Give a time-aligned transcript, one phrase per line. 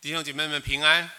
[0.00, 1.10] 弟兄姐妹们平安。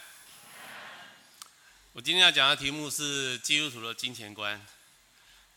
[1.92, 4.66] 我今天要讲的题目是基督徒的金钱观，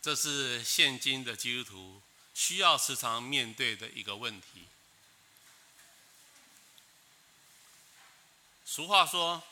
[0.00, 2.02] 这是现今的基督徒
[2.34, 4.66] 需要时常面对的一个问题。
[8.64, 9.45] 俗话说，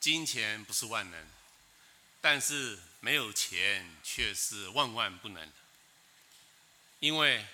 [0.00, 1.28] 金钱不是万能，
[2.22, 5.52] 但是没有钱却是万万不能。
[7.00, 7.44] 因为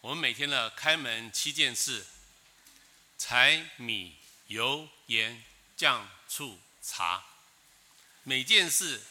[0.00, 2.06] 我们每天的开门七件事：
[3.18, 5.44] 柴米油盐
[5.76, 7.24] 酱醋茶，
[8.22, 9.02] 每件事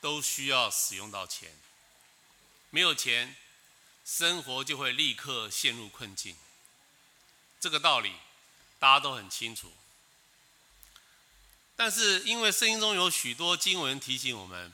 [0.00, 1.56] 都需要使用到钱。
[2.70, 3.36] 没有钱，
[4.04, 6.36] 生活就会立刻陷入困境。
[7.60, 8.14] 这个道理。
[8.82, 9.72] 大家都很清楚，
[11.76, 14.72] 但是因为圣经中有许多经文提醒我们，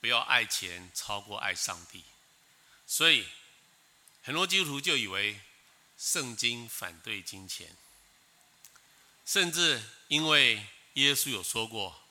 [0.00, 2.02] 不要爱钱超过爱上帝，
[2.84, 3.28] 所以
[4.24, 5.40] 很多基督徒就以为
[5.98, 7.76] 圣经反对金钱，
[9.24, 12.02] 甚至因为耶稣有说过，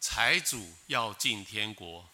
[0.00, 2.08] 财主要进天国，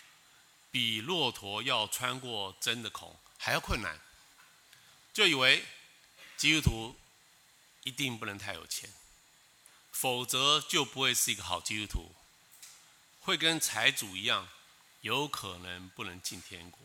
[0.70, 4.00] 比骆驼要穿过针的孔还要困难，
[5.12, 5.64] 就以为
[6.36, 6.96] 基督徒。
[7.84, 8.92] 一定不能太有钱，
[9.92, 12.10] 否则就不会是一个好基督徒，
[13.20, 14.48] 会跟财主一样，
[15.02, 16.80] 有可能不能进天国。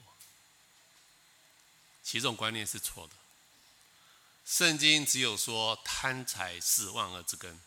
[2.04, 3.16] 其实这种观念是错的。
[4.52, 7.58] 圣经只有说贪财是万恶之根，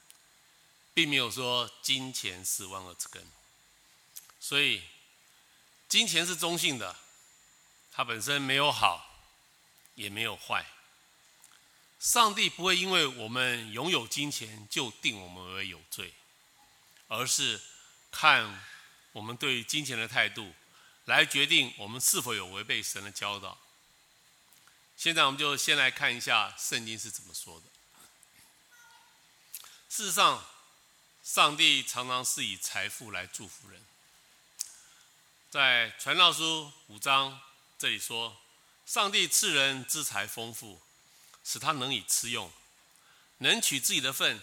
[0.93, 3.27] 并没有说金钱是万恶之根。
[4.39, 4.83] 所以，
[5.89, 6.95] 金钱是中性的，
[7.91, 9.25] 它本身没有好，
[9.95, 10.67] 也没有坏。
[11.99, 16.12] 上帝不会因为我们拥有金钱就定我们为有罪，
[17.09, 17.62] 而是
[18.11, 18.62] 看
[19.12, 20.53] 我们对金钱的态度，
[21.07, 23.59] 来决定我们是否有违背神的教导。
[24.97, 27.67] 现在我们就先来看一下圣经是怎么说的。
[29.89, 30.45] 事实上，
[31.23, 33.81] 上帝常常是以财富来祝福人。
[35.50, 37.41] 在传道书五章
[37.78, 38.37] 这里说，
[38.87, 40.81] 上帝赐人资财丰富。
[41.47, 42.50] 使他能以吃用，
[43.37, 44.41] 能取自己的份，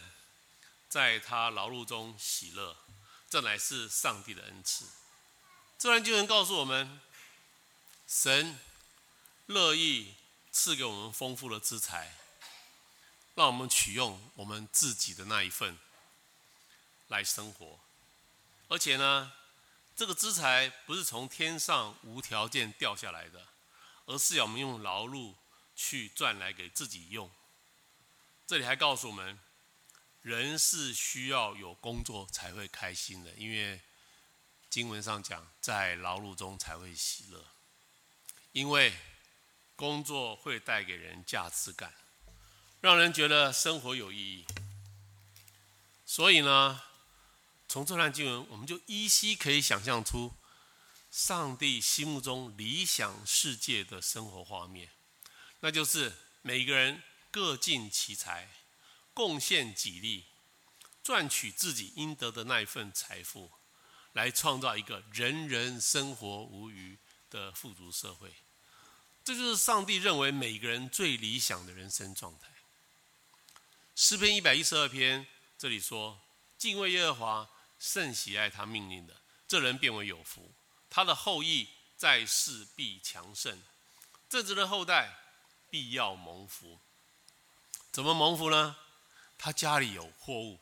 [0.87, 2.77] 在他劳碌中喜乐，
[3.27, 4.85] 这乃是上帝的恩赐。
[5.79, 7.01] 这段经文告诉我们，
[8.07, 8.59] 神
[9.47, 10.13] 乐意
[10.51, 12.13] 赐给我们丰富的资财，
[13.35, 15.77] 让我们取用我们自己的那一份
[17.07, 17.79] 来生活。
[18.67, 19.31] 而且呢，
[19.95, 23.47] 这个资财不是从天上无条件掉下来的，
[24.05, 25.35] 而是要我们用劳碌。
[25.73, 27.31] 去赚来给自己用。
[28.45, 29.39] 这里还告诉我们，
[30.21, 33.81] 人是需要有工作才会开心的，因为
[34.69, 37.43] 经文上讲，在劳碌中才会喜乐。
[38.51, 38.93] 因为
[39.81, 41.91] 工作会带给人价值感，
[42.81, 44.45] 让人觉得生活有意义。
[46.05, 46.83] 所以呢，
[47.67, 50.35] 从这段经文，我们就依稀可以想象出
[51.09, 54.91] 上帝心目中理想世界的生活画面。
[55.61, 56.13] 那就是
[56.43, 58.51] 每个人各尽其才，
[59.15, 60.27] 贡献己力，
[61.01, 63.51] 赚取自己应得的那一份财富，
[64.13, 66.99] 来创造一个人人生活无虞
[67.31, 68.31] 的富足社会。
[69.23, 72.47] 这就是上帝认为每个人最理想的人生状态。
[73.95, 75.27] 诗篇一百一十二篇
[75.57, 76.21] 这里说
[76.57, 77.49] ：“敬畏耶和华，
[77.79, 80.53] 甚喜爱他命令的，这人便为有福。
[80.89, 83.61] 他的后裔在世必强盛，
[84.29, 85.17] 正直的后代。”
[85.71, 86.81] 必要蒙福，
[87.93, 88.75] 怎么蒙福呢？
[89.37, 90.59] 他家里有货物，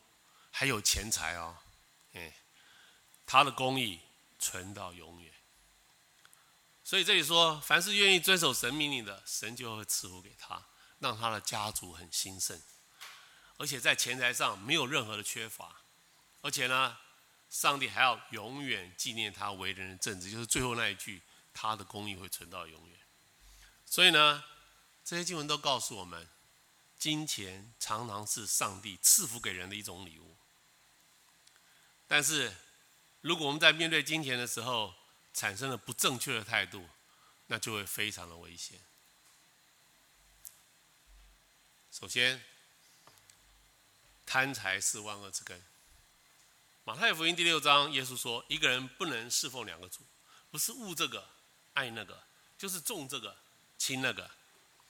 [0.52, 1.58] 还有钱财哦，
[2.14, 2.32] 哎，
[3.26, 4.00] 他的公义
[4.38, 5.29] 存到永远。
[6.90, 10.66] 所以这里说，凡是愿意遵守神命令的，神就会赐福给他，
[10.98, 12.60] 让他的家族很兴盛，
[13.58, 15.84] 而且在钱财上没有任何的缺乏，
[16.42, 16.98] 而且呢，
[17.48, 21.22] 上帝还要永远纪念他为人的正直，就是最后那一句，
[21.54, 23.00] 他的公义会存到永远。
[23.86, 24.44] 所以呢。
[25.06, 26.28] 这些经文都告诉我们，
[27.00, 30.38] 金钱常常是上帝赐福给人的一种礼物。
[32.08, 32.56] 但是，
[33.22, 34.94] 如果我们在面对金钱的时候
[35.40, 36.90] 产生了不正确的态度，
[37.48, 38.78] 那就会非常的危险。
[41.90, 42.44] 首先，
[44.26, 45.64] 贪财是万恶之根。
[46.84, 50.02] 马太福音第六章，耶稣说：“一个人不能侍奉两个主，
[50.52, 51.26] 不是恶这个
[51.74, 52.22] 爱那个，
[52.58, 53.38] 就是重这个
[53.78, 54.30] 轻那个。”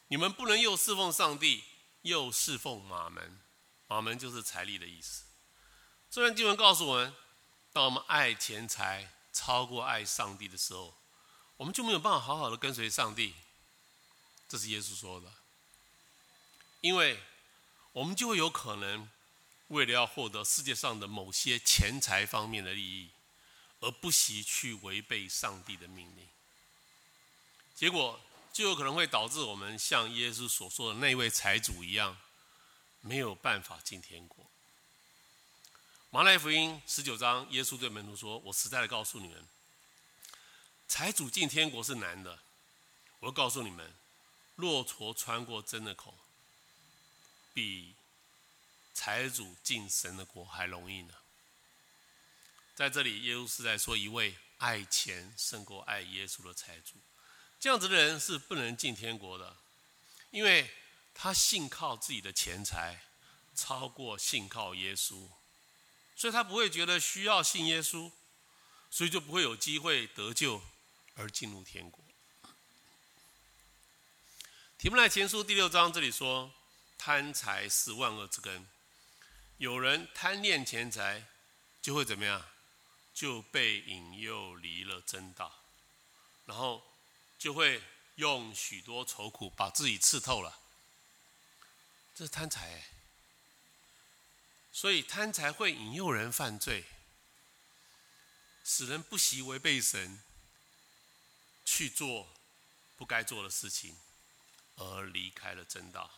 [0.10, 1.64] 你们不能又侍奉上帝，
[2.02, 3.40] 又侍奉马门。
[3.86, 5.26] 马门就是财力的意思。
[6.10, 7.14] 这段经文告诉我们，
[7.72, 10.94] 当我们爱钱财超过爱上帝的时候，
[11.56, 13.34] 我们就没有办法好好的跟随上帝。
[14.50, 15.32] 这是耶稣说的。
[16.82, 17.18] 因为
[17.94, 19.10] 我们就会有可能
[19.70, 23.10] 为了要获得世界上的某些钱财方面的利益，
[23.80, 26.28] 而不惜去违背上帝的命令。
[27.74, 28.20] 结果
[28.52, 32.18] 就有可能会导致我们像耶稣所说的那位财主一样，
[33.00, 34.46] 没有办法进天国。
[36.12, 39.48] 马太福音十九章，耶稣对门徒说：“我实在的告诉你们，
[40.88, 42.40] 财主进天国是难的。
[43.20, 43.94] 我告诉你们，
[44.56, 46.18] 骆驼穿过针的孔。”
[47.54, 47.94] 比
[48.92, 51.14] 财主进神的国还容易呢。
[52.74, 56.96] 在这里，耶稣是在说一位爱钱胜过爱耶稣的财主，
[57.60, 59.56] 这样子的人是不能进天国的，
[60.32, 60.74] 因为
[61.14, 63.00] 他信靠自己的钱财
[63.54, 65.30] 超过信靠耶稣，
[66.20, 68.12] 所以他不会觉得需要信耶稣，
[68.92, 70.62] 所以就不会有机会得救
[71.16, 72.04] 而进入天国。
[74.78, 76.54] 提摩太前书第六章这里说。
[77.02, 78.68] 贪财是万恶之根。
[79.58, 81.26] 有人贪恋钱财，
[81.82, 82.46] 就会怎么样？
[83.14, 85.64] 就被引诱离了真道，
[86.44, 86.84] 然后
[87.38, 87.82] 就会
[88.16, 90.60] 用许多愁苦把自己刺透了。
[92.14, 92.84] 这是贪财，
[94.80, 96.86] 所以贪财会引诱人犯罪，
[98.64, 100.24] 使人不惜违背神，
[101.66, 102.30] 去做
[102.96, 103.98] 不该做的事情，
[104.78, 106.10] 而离开了正道。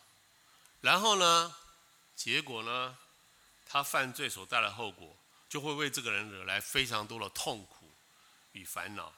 [0.80, 1.56] 然后呢，
[2.14, 2.96] 结果呢，
[3.66, 5.16] 他犯罪所带来的后果，
[5.48, 7.90] 就会为这个人惹来非常多的痛苦
[8.52, 9.12] 与烦恼，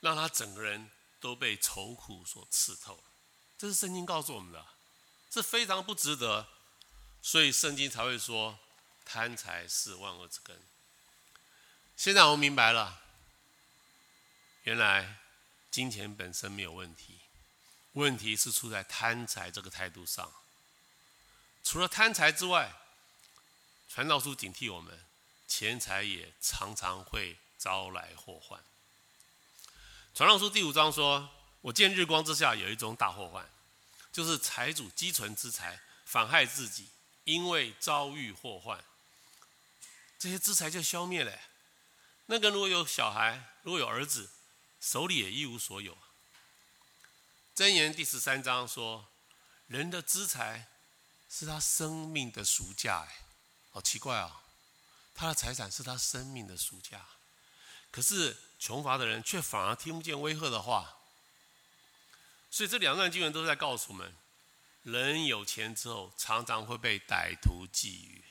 [0.00, 3.02] 让他整个人都被愁苦所刺透。
[3.56, 4.66] 这是圣经告诉我们的，
[5.30, 6.46] 这非常不值得，
[7.22, 8.58] 所以圣经才会说，
[9.04, 10.60] 贪财是万恶之根。
[11.96, 13.02] 现在我们明白了，
[14.62, 15.18] 原来
[15.70, 17.20] 金钱本身没有问题，
[17.92, 20.32] 问题是出在贪财这个态度上。
[21.62, 22.72] 除了贪财之外，
[23.88, 25.04] 传道书警惕我们，
[25.46, 28.58] 钱财也常常会招来祸患。
[30.14, 31.28] 传道书第五章说
[31.60, 33.48] ：“我见日光之下有一种大祸患，
[34.10, 36.88] 就是财主积存之财，反害自己，
[37.24, 38.84] 因为遭遇祸患，
[40.18, 41.38] 这些资财就消灭了。
[42.26, 44.30] 那个如果有小孩，如果有儿子，
[44.80, 45.96] 手里也一无所有。”
[47.56, 49.08] 箴言第十三章说
[49.66, 50.66] ：“人的资财。”
[51.32, 53.22] 是他生命的赎价，哎，
[53.70, 54.34] 好奇怪啊、哦！
[55.14, 57.06] 他的财产是他生命的赎价，
[57.92, 60.96] 可是穷乏的人却反而听不见威吓的话。
[62.50, 64.12] 所以这两段经文都在告诉我们：
[64.82, 68.22] 人有钱之后，常常会被歹徒觊觎，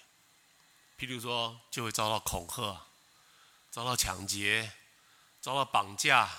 [0.98, 2.88] 譬如说，就会遭到恐吓、
[3.70, 4.74] 遭到抢劫、
[5.40, 6.30] 遭到绑架、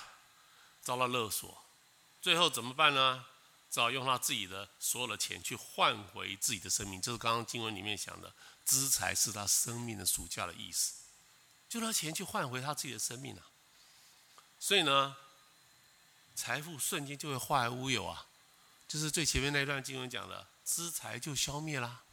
[0.81, 1.63] 遭到勒索，
[2.21, 3.25] 最后怎么办呢？
[3.69, 8.33] 只好用他自己的所有的钱去换回自己的生命，就是刚刚经文里面讲的，
[8.65, 10.95] 资财是他生命的赎价的意思，
[11.69, 13.47] 就拿钱去换回他自己的生命啊。
[14.59, 15.15] 所以呢，
[16.35, 18.27] 财富瞬间就会化为乌有啊，
[18.91, 22.03] 就是最前面那段经文讲的，资财就消灭啦。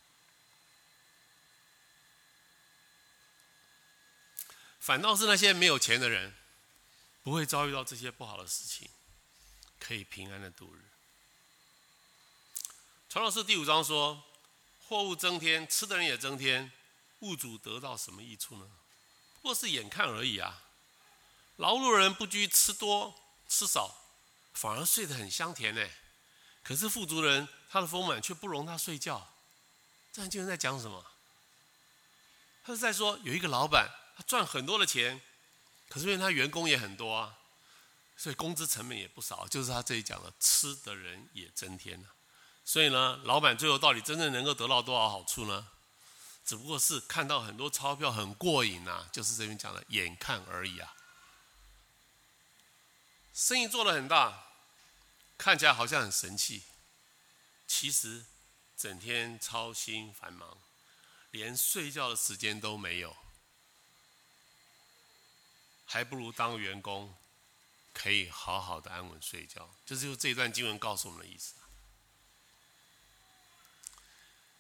[4.79, 6.37] 反倒是那些没有钱的人，
[7.25, 8.89] 不会遭遇到这些不好的事情，
[9.81, 10.85] 可以平安的度日。
[13.09, 14.23] 传道书第五章说
[14.87, 16.71] ：“货物增添，吃的人也增添，
[17.23, 18.71] 物主得到什么益处呢？
[19.35, 20.62] 不过是眼看而已啊。
[21.57, 24.00] 劳碌人不拘吃多吃少，
[24.52, 25.85] 反而睡得很香甜呢。
[26.69, 29.27] 可是富足的人，他的丰满却不容他睡觉。
[30.13, 31.03] 这样经文在讲什么？
[32.63, 35.19] 他是在说，有一个老板，他赚很多的钱，
[35.89, 37.39] 可是因为他员工也很多啊，
[38.19, 39.49] 所以工资成本也不少。
[39.49, 42.09] 就是他这里讲的，吃的人也增添了。”
[42.67, 45.69] 所以呢，老板最后到底真正能够得到多少好处呢？
[46.45, 50.95] 只不过是看到很多钞票很过瘾呐、就是这边讲的眼看而已啊。
[53.33, 54.48] 生意做得很大，
[55.38, 56.64] 看起来好像很神气，
[57.66, 58.26] 其实
[58.76, 60.59] 整天操心繁忙，
[61.30, 63.16] 连睡觉的时间都没有，
[65.87, 67.16] 还不如当员工，
[67.95, 69.75] 可以好好的安稳睡觉。
[69.87, 71.54] 这就是就这段经文告诉我们的意思。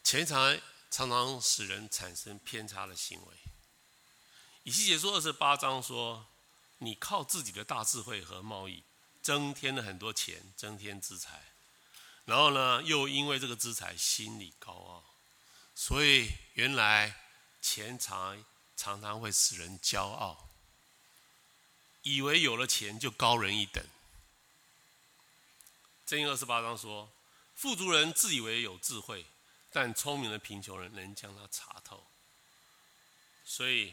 [0.04, 3.36] 钱财常常使人产生偏差的行为。
[4.62, 6.28] 以西结书二十八章说
[6.78, 8.84] ：“你靠自己的大智慧和贸易，
[9.28, 11.52] 增添了很多钱，增添资财，
[12.24, 15.04] 然后呢，又因为这个资财心里高傲，
[15.74, 17.14] 所以原来
[17.60, 18.42] 钱财
[18.74, 20.48] 常常会使人骄傲，
[22.04, 23.84] 以为有了钱就高人一等。”
[26.08, 27.12] 箴言二十八章说
[27.54, 29.26] ：“富足人自以为有智慧。”
[29.70, 32.06] 但聪明的贫穷人能将它查透。
[33.44, 33.92] 所以，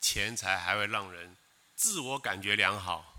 [0.00, 1.36] 钱财还会让人
[1.76, 3.09] 自我感觉良好，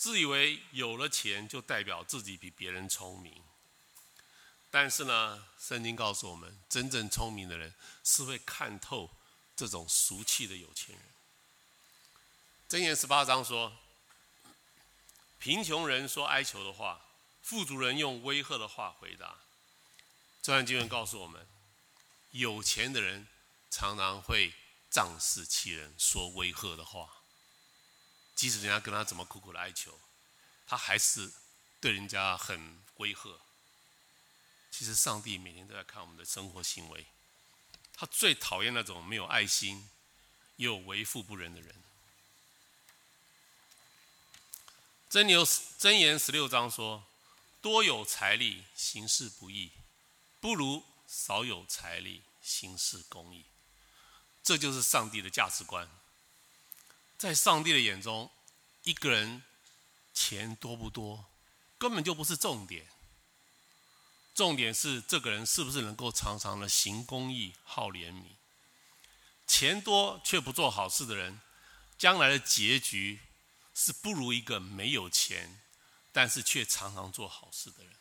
[0.00, 3.44] 自以为有了钱就代表自己比别人聪明。
[4.70, 9.10] 但是呢，圣经告诉我们，真正聪明的人是会看透
[9.54, 11.04] 这种俗气的有钱人。
[12.66, 13.76] 箴言十八章说
[15.38, 17.04] ：“贫穷人说哀求的话，
[17.42, 19.40] 富足人用威吓的话回答。”
[20.40, 21.46] 这段经文告诉我们，
[22.30, 23.28] 有钱的人
[23.70, 24.54] 常常会
[24.88, 27.19] 仗势欺人，说威吓的话。
[28.40, 30.00] 即使人家跟他怎么苦苦的哀求，
[30.66, 31.30] 他还是
[31.78, 33.38] 对人家很威吓。
[34.70, 37.04] 其实上帝每天都在看我们的生活行为，
[37.92, 39.90] 他最讨厌那种没有爱心
[40.56, 41.74] 又为富不仁的人。
[45.10, 47.04] 真牛真言十六章说
[47.60, 49.70] ：“多有财力行事不义，
[50.40, 53.44] 不如少有财力行事公义。”
[54.42, 55.86] 这就是上帝的价值观。
[57.20, 58.30] 在上帝的眼中，
[58.82, 59.42] 一个人
[60.14, 61.26] 钱多不多
[61.76, 62.88] 根本就不是重点。
[64.34, 68.24] 重点是这个人是不是能够常常的行公义、好怜悯。
[69.46, 71.38] 钱多却不做好事的人，
[71.98, 73.20] 将来的结局。
[73.72, 75.60] 是不如一个没有钱，
[76.12, 77.92] 但是却常常做好事的人。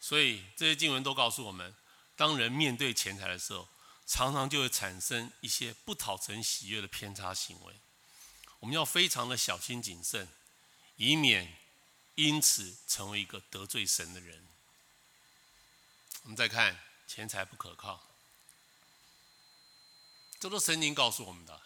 [0.00, 1.74] 所以这些经文都告诉我们，
[2.14, 3.68] 当人面对钱财的时候，
[4.06, 7.74] 常常就会产生一些不讨神喜悦的偏差行为。
[8.60, 10.28] 我们要非常的小心谨慎，
[10.96, 11.56] 以免
[12.14, 14.46] 因此成为一个得罪神的人。
[16.22, 18.06] 我们再看钱财不可靠，
[20.40, 21.60] 这都圣经告诉我们的。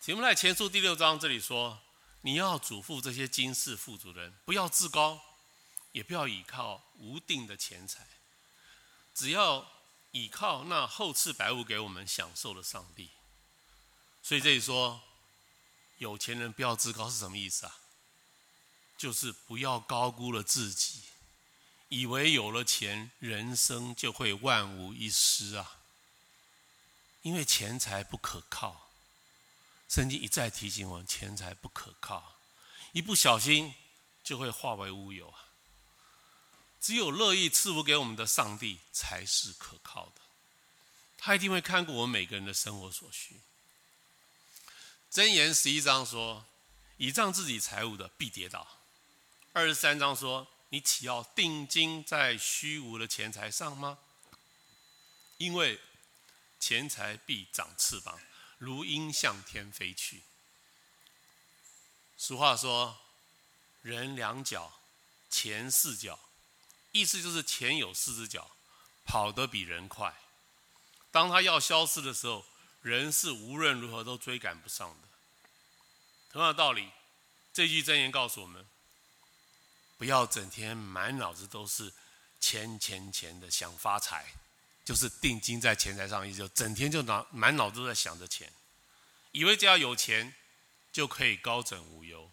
[0.00, 1.80] 提摩太前书第六章这里说
[2.22, 5.20] ：“你要嘱咐这些今世富足的人，不要自高，
[5.92, 8.06] 也不要倚靠无定的钱财，
[9.14, 9.66] 只要
[10.12, 13.10] 倚靠那厚赐百物给我们享受的上帝。”
[14.22, 15.02] 所以这里说，
[15.98, 17.76] 有钱人不要自高是什么意思啊？
[18.98, 21.04] 就是不要高估了自己，
[21.88, 25.78] 以为有了钱，人生就会万无一失啊！
[27.22, 28.90] 因为钱财不可靠。
[29.88, 32.36] 圣经一再提醒我们，钱财不可靠，
[32.92, 33.74] 一不小心
[34.22, 35.49] 就会化为乌有啊！
[36.80, 40.22] 只有乐意赐福给我们的上帝才是可靠的，
[41.18, 43.40] 他一定会看顾我们每个人的生活所需。
[45.12, 46.46] 箴言十一章说
[46.96, 48.66] ：“倚仗自己财物的必跌倒。”
[49.52, 53.98] 二十三章说：“你岂要定睛在虚无的钱财上吗？
[55.38, 55.80] 因为
[56.58, 58.20] 钱财必长翅膀。”
[58.58, 60.22] 如鹰向天飞去。
[62.18, 62.98] 俗话说
[63.80, 64.80] ：“人两脚，
[65.30, 66.18] 钱四脚。”
[66.92, 68.50] 意思就是钱有四只脚，
[69.04, 70.14] 跑得比人快。
[71.10, 72.44] 当他要消失的时候，
[72.82, 75.08] 人是无论如何都追赶不上的。
[76.32, 76.90] 同样的道理，
[77.52, 78.66] 这句箴言告诉我们：
[79.98, 81.92] 不要整天满脑子都是
[82.40, 84.32] 钱钱钱的想发财。
[84.82, 88.52] 就是定睛在钱财上，意思就整天就脑满脑子都在想着钱，
[89.30, 90.34] 以为只要有钱
[90.90, 92.28] 就可以高枕无忧。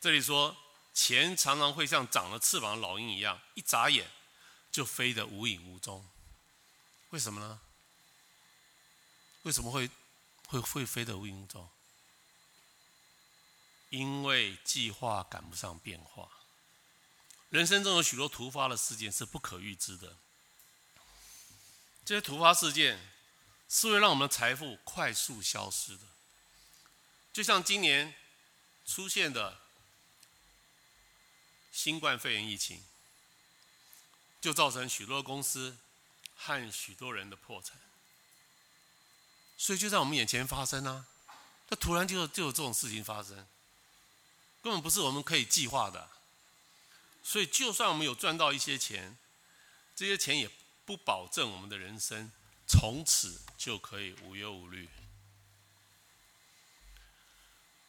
[0.00, 0.56] 这里说，
[0.94, 4.10] 钱常常会像长了翅膀的老鹰一样，一眨眼
[4.70, 6.08] 就飞得无影无踪。
[7.10, 7.60] 为什么呢？
[9.42, 9.90] 为什么会
[10.46, 11.68] 会会飞得无影无踪？
[13.90, 16.28] 因为计划赶不上变化。
[17.50, 20.16] 人生中有许多突发的事件是不可预知的。
[22.04, 23.12] 这些突发事件
[23.68, 26.06] 是会让我们的财富快速消失的，
[27.32, 28.14] 就像今年
[28.86, 29.61] 出现的
[31.72, 32.84] 新冠肺炎疫情，
[34.40, 35.76] 就造成许多公司
[36.36, 37.76] 和许多人的破产，
[39.56, 41.06] 所以就在我们眼前发生啊！
[41.68, 43.48] 它突然就就有这种事情发生，
[44.62, 46.08] 根本不是我们可以计划的，
[47.24, 49.16] 所以就算我们有赚到一些钱，
[49.96, 50.48] 这些钱也。
[50.84, 52.32] 不保证我们的人生
[52.66, 54.88] 从此就可以无忧无虑。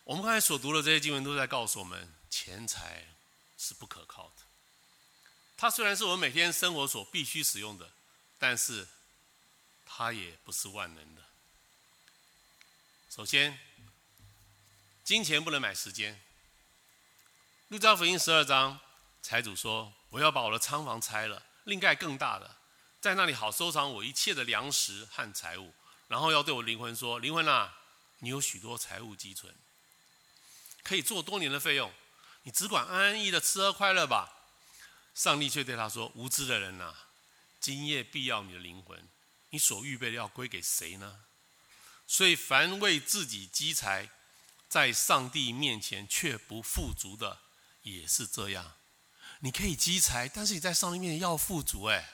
[0.03, 3.12] 我们刚才所读的这些经文都在告诉我们，钱财
[3.63, 4.43] 是不可靠的。
[5.55, 7.89] 它虽然是我们每天生活所必须使用的，
[8.37, 8.85] 但是
[9.85, 11.21] 它也不是万能的。
[13.09, 13.57] 首先，
[15.05, 16.21] 金钱不能买时间。
[17.69, 18.79] 路加福音十二章，
[19.21, 22.57] 财主说：“我要把我的仓房拆了，另盖更大的。”
[22.99, 25.73] 在那里好收藏我一切的粮食和财物，
[26.07, 27.77] 然后要对我灵魂说：“灵魂啊，
[28.19, 29.53] 你有许多财物积存，
[30.83, 31.93] 可以做多年的费用，
[32.43, 34.31] 你只管安安逸逸的吃喝快乐吧。”
[35.15, 36.93] 上帝却对他说：“无知的人呐，
[37.59, 39.07] 今夜必要你的灵魂，
[39.49, 41.25] 你所预备的要归给谁呢？
[42.07, 44.09] 所以，凡为自己积财，
[44.67, 47.41] 在上帝面前却不富足的，
[47.83, 48.73] 也是这样。
[49.39, 51.83] 你可以积财，但是你在上帝面前要富足。
[51.83, 52.13] 哎，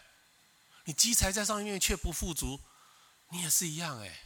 [0.84, 2.62] 你积财在上帝面前却不富足，
[3.30, 4.02] 你也是一样。
[4.02, 4.24] 哎，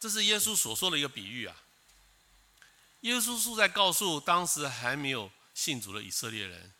[0.00, 1.63] 这是耶稣所说的一个比喻啊。
[3.04, 6.72] 耶稣是在告诉当时还没有信主的以色列人，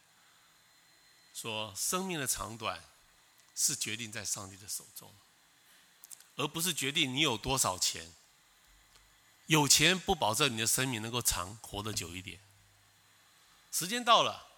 [1.34, 2.82] 说生命的长短
[3.54, 5.14] 是决定在上帝的手中。
[6.36, 8.12] 而不是决定你有多少钱。
[9.46, 12.40] 有钱不保证你的生命能够长，活得久一点。
[13.70, 14.48] 时间到了，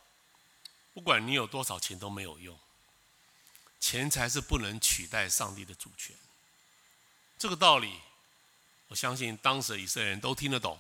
[0.95, 2.57] 不管你有多少钱都没有用。
[3.81, 6.15] 钱财是不能取代上帝的主权。
[7.37, 8.01] 这个道理，
[8.87, 10.79] 我相信当时的以色列人都听得懂。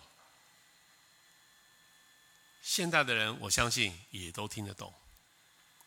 [2.69, 4.93] 现代的人，我相信也都听得懂，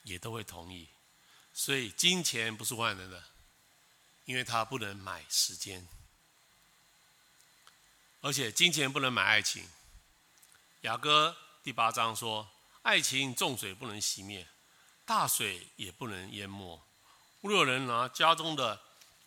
[0.04, 0.88] 也都会同意。
[1.54, 3.22] 所以，金钱不是万能的。
[4.24, 5.88] 因为它不能买时间，
[8.22, 9.68] 而且金钱不能买爱情。
[10.82, 12.50] 雅歌第八章说
[12.84, 14.48] ：“爱情重水不能熄灭，
[15.04, 16.80] 大水也不能淹没。
[17.42, 18.80] 若有人拿家中的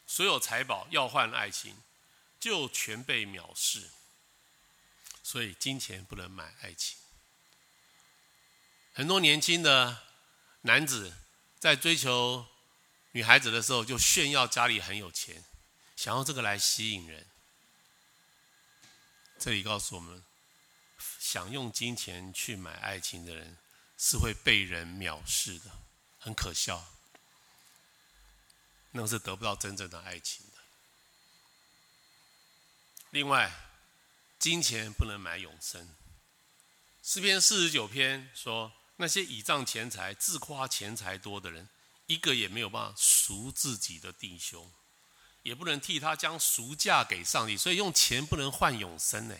[0.06, 1.82] 所有财宝要换爱情，
[2.38, 3.90] 就全被藐视。
[5.24, 7.01] 所以金钱不能买爱情。
[8.92, 10.02] 很多年轻的
[10.62, 11.12] 男子
[11.58, 12.46] 在追求。”
[13.14, 15.44] 女孩子的时候就炫耀家里很有钱，
[15.96, 17.26] 想用这个来吸引人。
[19.38, 20.24] 这里告诉我们，
[21.18, 23.58] 想用金钱去买爱情的人
[23.98, 25.70] 是会被人藐视的，
[26.18, 26.82] 很可笑。
[28.92, 30.58] 那是得不到真正的爱情的。
[33.10, 33.52] 另外，
[34.38, 35.94] 金钱不能买永生。
[37.02, 38.72] 诗篇四十九篇说，
[39.02, 41.68] 那些倚仗钱财、自夸钱财多的人。
[42.06, 44.70] 一个也没有办法赎自己的弟兄，
[45.44, 49.36] 也不能替他将赎价给上帝，所以用钱不能换永生呢。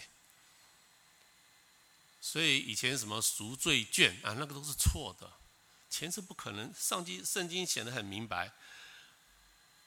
[2.21, 5.31] 所以以前什么赎罪券啊，那个都是错的，
[5.91, 6.73] 钱是不可能。
[6.73, 8.53] 上帝圣经写得很明白，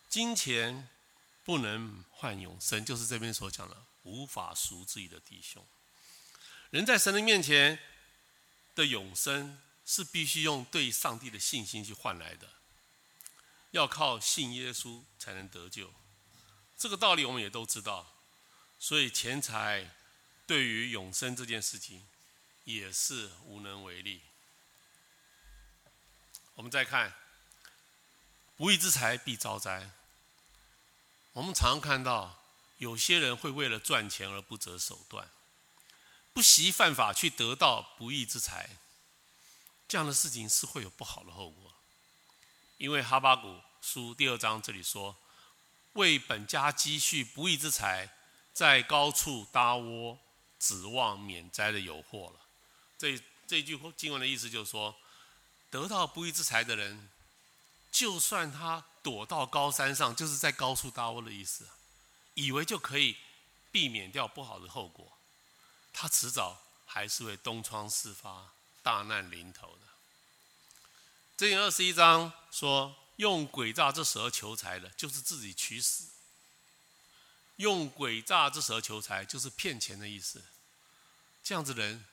[0.09, 0.89] 金钱
[1.43, 5.65] 不能换永生，就是这边所讲的，无法赎自己的弟兄。
[6.71, 7.79] 人在神的面前
[8.75, 12.49] 的永生，是必须用对上帝的信心去换来的。
[13.71, 15.93] 要靠信耶稣才能得救，
[16.77, 18.13] 这个道理我们也都知道。
[18.79, 19.91] 所以钱财
[20.47, 22.07] 对于永生这件事情
[22.63, 24.21] 也是无能为力。
[26.55, 27.13] 我们再看，
[28.55, 29.91] 不义之财必遭灾。
[31.33, 32.43] 我们常看到
[32.77, 35.29] 有些人会为了赚钱而不择手段，
[36.31, 38.77] 不惜犯法去得到不义之财，
[39.87, 41.73] 这样的事情是会有不好的后果。
[42.77, 45.15] 因为哈巴谷书第二章这里说
[45.93, 48.13] ：“为本家积蓄不义之财，
[48.51, 50.19] 在高处搭窝，
[50.59, 52.39] 指望免灾的有祸了。”
[52.97, 54.95] 这这句经文的意思就是说，
[55.69, 57.09] 得到不义之财的人，
[57.91, 61.69] 就算他躲到高山上，就是在高处搭窝的意思，
[62.33, 63.17] 以为就可以
[63.71, 65.17] 避免掉不好的后果，
[65.93, 68.54] 他迟早还是会东窗事发，
[68.85, 69.87] 大难临头的。
[71.43, 76.03] 箴言二十一章说：“用诡诈之舌求财的，就是自己取死；
[77.55, 80.45] 用诡诈之舌求财，就是骗钱的意思。
[81.43, 82.05] 这样子的人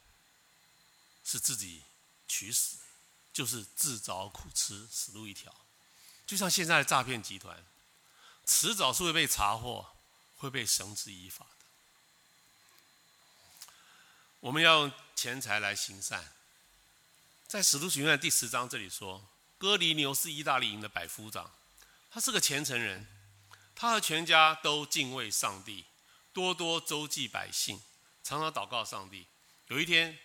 [1.23, 1.83] 是自己
[2.27, 2.79] 取死，
[3.35, 5.55] 就是自找苦吃，死路一条。
[6.27, 7.63] 就像现在的诈骗集团，
[8.47, 9.95] 迟早是会被查获，
[10.39, 11.67] 会被绳之以法的。
[14.41, 16.33] 我们要用钱财来行善。”
[17.53, 19.23] 在《使徒行传》第十章这里说，
[19.59, 21.53] 哥尼流是意大利营的百夫长，
[22.11, 23.07] 他是个虔诚人，
[23.75, 25.85] 他和全家都敬畏上帝，
[26.33, 27.79] 多多周济百姓，
[28.25, 29.27] 常常祷告上帝。
[29.67, 30.19] 有一天，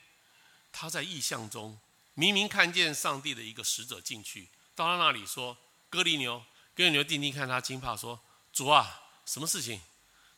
[0.72, 1.78] 他在异象中
[2.14, 5.58] 明明看见上帝的一个使者进去，到他那里说
[5.92, 9.82] ：“哥尼流，哥尼流定睛看他，惊怕说：主啊，什么事情？”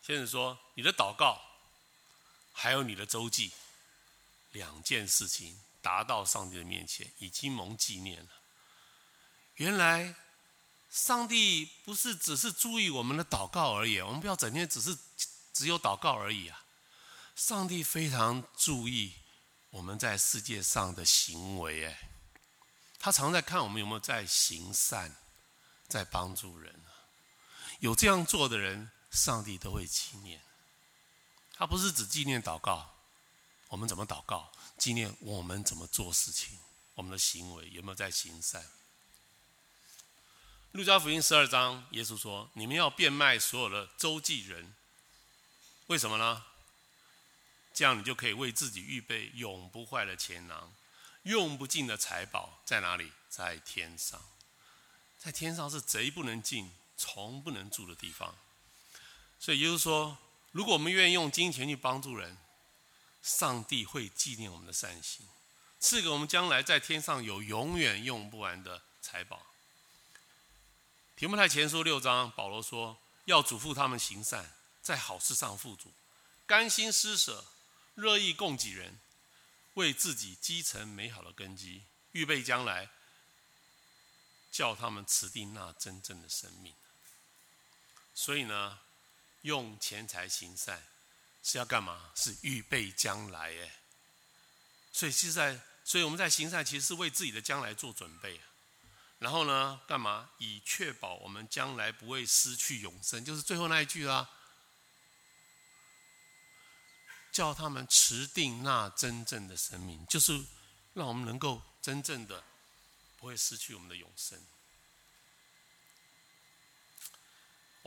[0.02, 1.40] 先生说：“你的祷告，
[2.52, 3.52] 还有你的周济，
[4.54, 5.56] 两件事情。”
[5.90, 8.30] 达到上帝的面前，已经蒙纪念了。
[9.56, 10.14] 原来，
[10.88, 14.96] 上帝不是只是注意我们的祷告而已，我们不要整天只是
[15.52, 16.64] 只有祷告而已啊！
[17.36, 19.16] 上帝非常注意
[19.72, 22.10] 我们在世界上的行为，哎，
[23.00, 25.16] 他常在看我们有没有在行善，
[25.88, 26.84] 在帮助人。
[27.80, 30.40] 有这样做的人，上帝都会纪念。
[31.56, 32.94] 他不是只纪念祷告，
[33.70, 34.52] 我们怎么祷告？
[34.80, 36.58] 纪念我们怎么做事情，
[36.96, 38.66] 我们的行为有没有在行善？
[40.72, 44.74] 路加福音十二章，耶稣说：“你们要变卖所有的周济人，
[45.88, 46.46] 为什么呢？
[47.74, 50.74] 这样你就可以为自己预备永不坏的钱囊，
[51.24, 53.12] 用不尽的财宝在哪里？
[53.30, 54.22] 在天上。
[55.18, 58.34] 在天上是贼不能进、虫不能住的地方。
[59.40, 60.18] 所以耶稣说，
[60.52, 62.38] 如果我们愿意用金钱去帮助人，
[63.22, 65.28] 上帝会纪念我们的善行。”
[65.82, 69.46] 赐给我们将来在天上有永远用不完的财宝。
[71.16, 74.52] 提摩太前书六章，保罗说要嘱咐他们行善，
[74.82, 75.94] 在好事上富足，
[76.46, 77.46] 甘心施舍，
[77.96, 79.00] 乐意供给人，
[79.76, 82.90] 为自己积成美好的根基，预备将来
[84.52, 86.74] 叫他们持定那真正的生命。
[88.14, 88.80] 所以呢，
[89.44, 90.86] 用钱财行善
[91.44, 92.12] 是要干嘛？
[92.16, 93.82] 是预备将来哎。
[94.92, 95.60] 所以现在。
[95.86, 98.40] 所以我们在行善，其实是为自己的将来做准备。
[99.18, 100.30] 然后呢，干嘛？
[100.38, 104.30] 以确保我们将来不会失去永生，就是最后那一句啦。
[107.32, 110.40] 叫他们持定那真正的生命，就是
[110.94, 112.44] 让我们能够真正的
[113.18, 114.40] 不会失去我们的永生。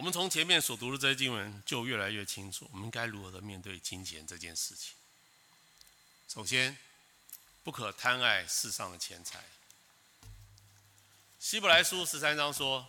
[0.02, 4.94] 我们从前面所读的这些经文，就越来越清楚，我们该如何的面对金钱这件事情。
[6.26, 6.76] 首先。
[7.62, 9.44] 不可贪爱世上的钱财。
[11.38, 12.88] 希伯来书十三章说：“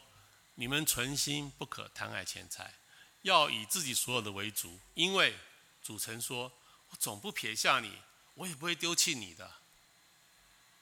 [0.58, 2.73] 你们存心不可贪爱钱财，
[3.21, 5.38] 要以自己所有的为主，因为
[5.84, 6.52] 主曾说：
[6.89, 7.99] 我总不撇下你，
[8.34, 9.58] 我也不会丢弃你的。”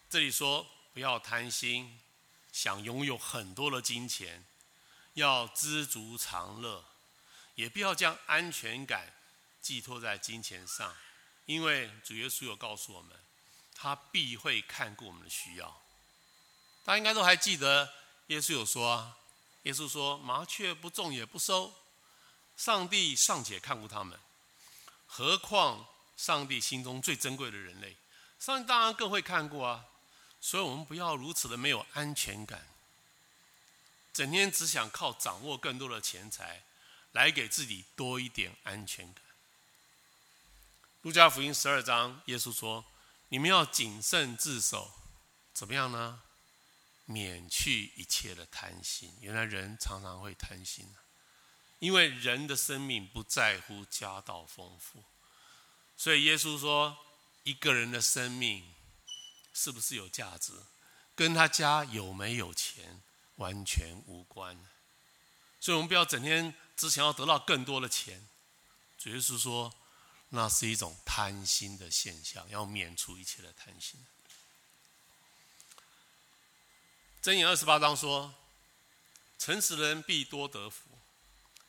[0.09, 1.99] 这里说不要贪心，
[2.53, 4.45] 想拥有很多的金钱，
[5.13, 6.83] 要知足常乐，
[7.55, 9.13] 也不要将安全感
[9.61, 10.95] 寄托在金钱上，
[11.45, 13.17] 因为主耶稣有告诉我们。
[13.73, 15.81] 他必会看顾我们的需要。
[16.83, 17.91] 大家应该都还记得，
[18.27, 19.17] 耶稣有说啊，
[19.63, 21.73] 耶稣说：“麻雀不种也不收，
[22.55, 24.19] 上帝尚且看顾他们，
[25.07, 27.97] 何况上帝心中最珍贵的人类？
[28.37, 29.85] 上帝当然更会看顾啊！
[30.39, 32.67] 所以，我们不要如此的没有安全感，
[34.13, 36.63] 整天只想靠掌握更多的钱财
[37.11, 39.23] 来给自己多一点安全感。”
[41.01, 42.85] 路加福音十二章，耶稣说。
[43.33, 44.91] 你们要谨慎自守，
[45.53, 46.21] 怎么样呢？
[47.05, 49.15] 免去一切的贪心。
[49.21, 50.93] 原来人常常会贪心，
[51.79, 55.05] 因为人的生命不在乎家道丰富，
[55.95, 56.97] 所以耶稣说，
[57.43, 58.73] 一个人的生命
[59.53, 60.51] 是不是有价值，
[61.15, 63.01] 跟他家有没有钱
[63.41, 64.57] 完全无关。
[65.59, 68.25] 所以，我们不要整天只想要得到更多的钱。
[68.97, 69.73] 主耶稣说。
[70.33, 73.99] 那是一种贪心的现象，要免除一切的贪心。
[77.21, 78.33] 箴言二十八章说
[79.37, 80.87] ：“诚实人必多得福，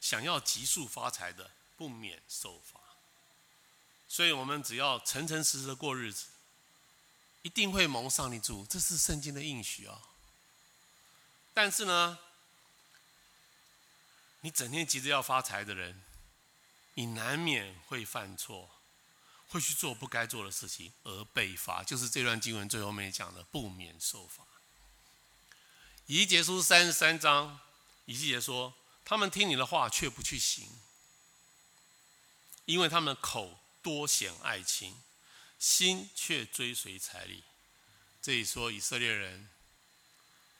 [0.01, 2.79] 想要急速发财的不免受罚。”
[4.07, 6.27] 所以，我们只要诚诚实实的过日子，
[7.43, 10.01] 一定会蒙上帝祝福，这是圣经的应许啊。
[11.55, 12.19] 但是呢，
[14.41, 16.03] 你整天急着要发财的人，
[16.95, 18.71] 你难免会犯错，
[19.49, 24.45] 会去做不该做的事情而被罚，就是这段经文最后面讲的不免受罚。
[26.07, 27.61] 以结书三十三章，
[28.07, 30.69] 以西结说：“他们听你的话却不去行，
[32.65, 35.03] 因为他们口多显爱情，
[35.59, 37.45] 心却追随财力。”
[38.21, 39.49] 这里说以色列人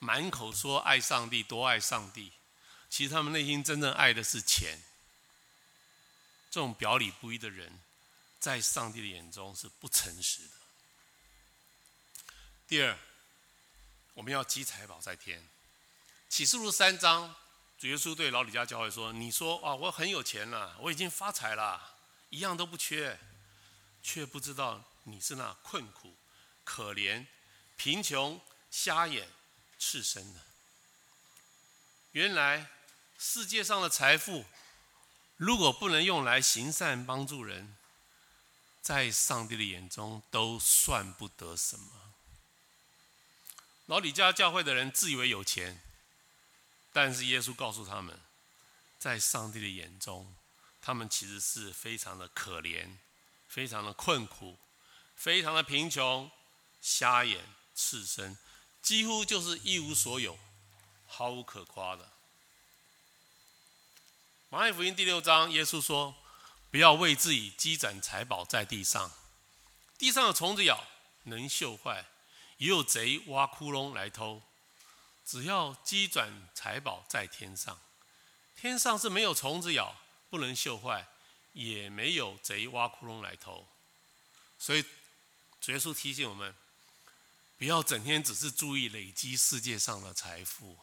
[0.03, 2.33] 满口说爱上帝，多爱上帝，
[2.89, 4.83] 其实他们内心真正爱的是钱。
[6.51, 7.79] 这种表里不一的人，
[8.37, 10.49] 在上帝的眼中是不诚实的。
[12.67, 12.97] 第二，
[14.13, 15.47] 我们要积财宝在天。
[16.27, 17.33] 启示录三章，
[17.77, 21.95] 主耶稣对老李家教会说：“你说啊，我很有钱了，我已经发财了，
[22.29, 23.17] 一样都不缺，
[24.01, 26.17] 却不知道你是那困苦、
[26.65, 27.25] 可怜、
[27.77, 29.29] 贫穷、瞎眼、
[29.83, 30.39] 赤身的。
[32.13, 32.69] 原来
[33.17, 34.45] 世界上的财富。”
[35.35, 37.75] 如果不能用来行善帮助人，
[38.81, 42.13] 在上帝的眼中都算不得什么。
[43.87, 45.81] 老李家教会的人自以为有钱，
[46.93, 48.17] 但是耶稣告诉他们，
[48.99, 50.33] 在上帝的眼中，
[50.79, 52.97] 他们其实是非常的可怜，
[53.49, 54.57] 非常的困苦，
[55.15, 56.31] 非常的贫穷，
[56.79, 57.43] 瞎眼、
[57.75, 58.37] 赤身，
[58.83, 60.37] 几乎就是一无所有，
[61.07, 62.11] 毫无可夸的。
[64.49, 66.13] 马太福音第六章，耶稣说
[66.69, 69.09] ：“不要为自己积攒财宝在地上，
[69.97, 70.85] 地上有虫子咬，
[71.23, 72.03] 能锈坏；
[72.57, 74.43] 也有贼挖窟窿来偷。
[75.25, 77.79] 只要积攒财宝在天上，
[78.57, 79.95] 天上是没有虫子咬，
[80.29, 81.07] 不能锈坏，
[81.53, 83.65] 也没有贼挖窟窿来偷。
[84.59, 84.83] 所以，
[85.61, 86.53] 主耶稣提醒我们，
[87.57, 90.77] 不要整天只是注意累积世界上的财富，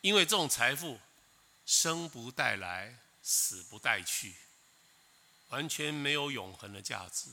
[0.00, 0.98] 因为这种财富
[1.64, 4.34] 生不带来，死不带去，
[5.48, 7.30] 完全没有永恒的价值，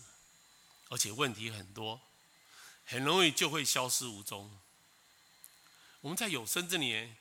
[0.89, 2.01] 而且问题很多，
[2.86, 4.60] 很容易就会消失无踪。
[6.01, 7.15] 我们在有生之年，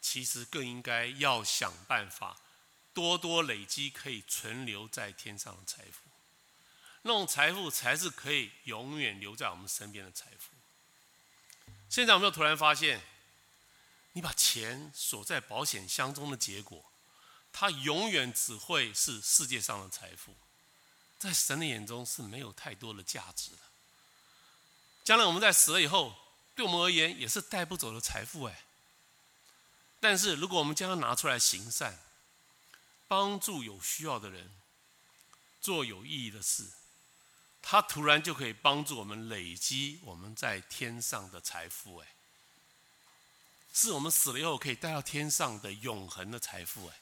[0.00, 2.40] 其实更应该要想办法，
[2.92, 6.09] 多多累积可以存留在天上的财富。
[7.02, 10.50] 那种财富才是可以永远留在我们身边的财富。
[11.88, 13.00] 现在我们又突然发现，
[14.12, 16.84] 你把钱锁在保险箱中的结果，
[17.52, 20.34] 它永远只会是世界上的财富，
[21.18, 23.58] 在神的眼中是没有太多的价值的。
[25.04, 26.14] 将来我们在死了以后。
[26.52, 28.64] 对我们而言也是带不走的财富哎。
[29.98, 31.98] 但是如果我们将它拿出来行善，
[33.08, 34.50] 帮助有需要的人，
[35.62, 36.64] 做有意义的事，
[37.62, 42.08] 它突然就可以帮助我们累积我们在天上的财富哎。
[43.72, 47.00] 是我们死了以后可以带到天上的永恒的财富哎。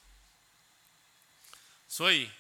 [1.88, 2.30] 所以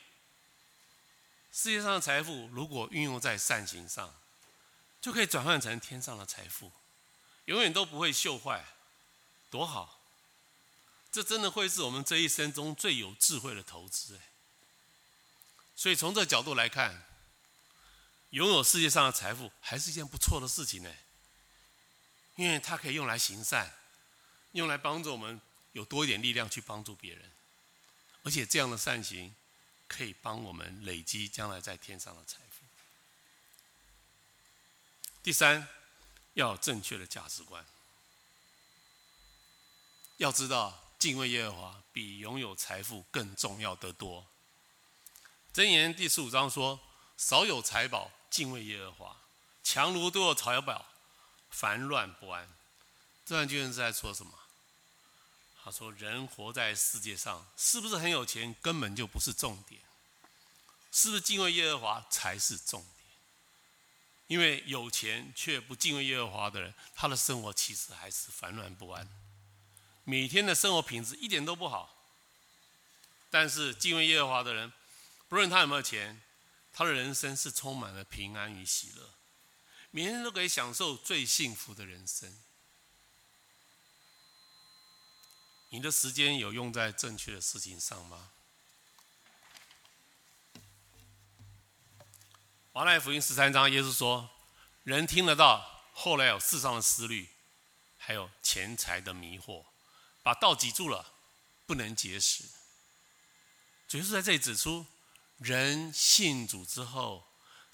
[1.50, 4.14] 世界上的财富如果运用在善行上，
[5.00, 6.70] 就可以转换成天上的财富。
[7.46, 8.62] 永远都不会锈坏，
[9.50, 10.00] 多好！
[11.10, 14.28] 这真的会是我们这一生中最有智慧的投资哎。
[15.74, 17.07] 所以从这角度来看，
[18.30, 20.94] 拥有世界上的财富还是一件不错的事情呢。
[22.36, 23.74] 因为它可以用来行善，
[24.52, 25.40] 用来帮助我们
[25.72, 27.32] 有多一点力量去帮助别人，
[28.22, 29.34] 而且这样的善行
[29.86, 32.64] 可以帮我们累积将来在天上的财富。
[35.22, 35.68] 第三。
[36.34, 37.66] 要有正确的价值观。
[40.18, 44.24] 要知道，敬畏耶和华比拥有财富更重要得多。
[45.52, 46.78] 箴言第十五章说
[47.18, 49.16] ：“少有财宝，敬畏耶和华；
[49.62, 50.86] 强如多有财宝，
[51.50, 52.48] 烦乱不安。”
[53.24, 54.32] 这段经文是在说什么？
[55.62, 59.82] 他说：“人活在世界上，是不是很有钱，根本就不是重点，
[60.90, 62.92] 是不是敬畏耶和华才是重点。”
[64.28, 69.08] 因为有钱却不敬畏耶和华的人，他的生活其实还是烦乱不安，
[70.04, 71.94] 每天的生活品质一点都不好。
[73.30, 74.72] 但是敬畏耶和华的人，
[75.28, 76.22] 不论他有没有钱，
[76.78, 79.10] 他的人生是充满了平安与喜乐，
[79.90, 82.38] 每天都可以享受最幸福的人生。
[85.70, 88.30] 你的时间有用在正确的事情上吗？
[92.72, 94.30] 马太福音十三章，耶稣说
[94.84, 97.28] ：“人听得到，后来有世上的思虑，
[97.96, 99.64] 还有钱财的迷惑，
[100.22, 101.12] 把道挤住了，
[101.66, 102.44] 不能结实。”
[103.88, 104.86] 主要是在这里指出，
[105.38, 107.24] 人信主之后，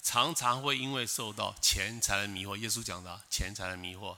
[0.03, 4.16] 常常会因为受到钱财的迷惑，耶稣讲的钱财的迷惑，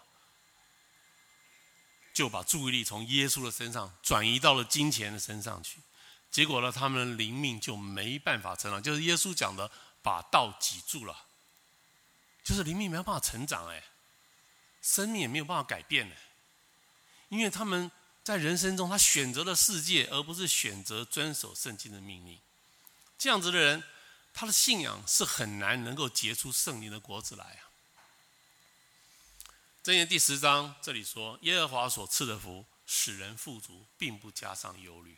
[2.13, 5.81] 就把注意力从耶稣的身上转移到了金钱的身上去，
[6.31, 9.71] 结果呢，他们的灵命就没办法成长，就是耶稣讲的。
[10.03, 11.25] 把道挤住了，
[12.45, 13.83] 就是灵命没有办法成长哎，
[14.81, 16.17] 生命也没有办法改变哎，
[17.29, 17.91] 因为他们
[18.23, 22.39] 在人生中他选择了世界，而不是选择遵守圣经的命令。
[23.19, 23.83] 这样子的人，
[24.35, 27.71] 他的信仰是很难能够结出圣灵的果子来啊。
[29.83, 35.17] 箴言第十章这里说：“耶和华所赐的福，使人富足，并不加上忧虑。”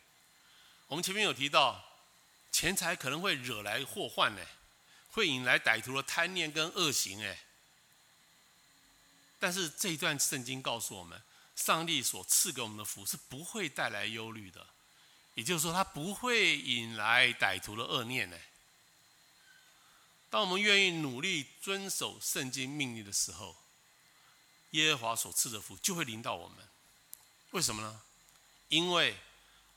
[0.87, 1.83] 我们前面有提到，
[2.51, 4.41] 钱财可能会惹来祸患呢。
[5.11, 7.39] 会引来歹徒的贪念跟恶行，哎，
[9.39, 11.19] 但是这一段圣经告诉我们，
[11.55, 14.67] 上帝所赐给我们的福是不会带来忧虑的，
[15.39, 18.37] 也就是说，他不会引来歹徒的恶念，呢。
[20.29, 23.55] 当我们愿意努力遵守圣经命令的时候，
[24.71, 26.57] 耶和华所赐的福就会临到我们。
[27.51, 28.01] 为什么呢？
[28.67, 29.15] 因为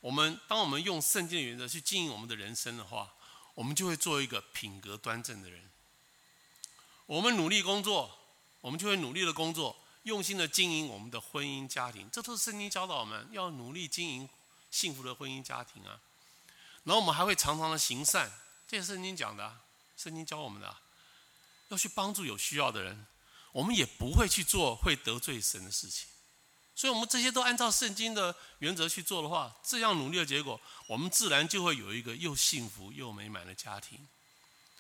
[0.00, 3.14] 我们当我们用圣经的原则去经营我们的人生的话。
[3.54, 5.70] 我们就会做一个品格端正的人。
[7.04, 8.18] 我们努力工作，
[8.62, 12.08] 我们就会努力的工作，用心的经营我们的婚姻家庭。
[12.10, 14.28] 这都是圣经教导我们要努力经营
[14.72, 16.00] 幸福的婚姻家庭啊。
[16.82, 18.32] 然后我们还会常常的行善，
[18.66, 19.60] 这是圣经讲的，
[19.96, 20.76] 圣经教我们的，
[21.68, 23.06] 要去帮助有需要的人。
[23.52, 26.08] 我们也不会去做会得罪神的事情。
[26.74, 34.08] 所以，我们这些都按照圣经的原则去做的话，这样努力的结果，我们自然就会有一个又幸福又美满的家庭，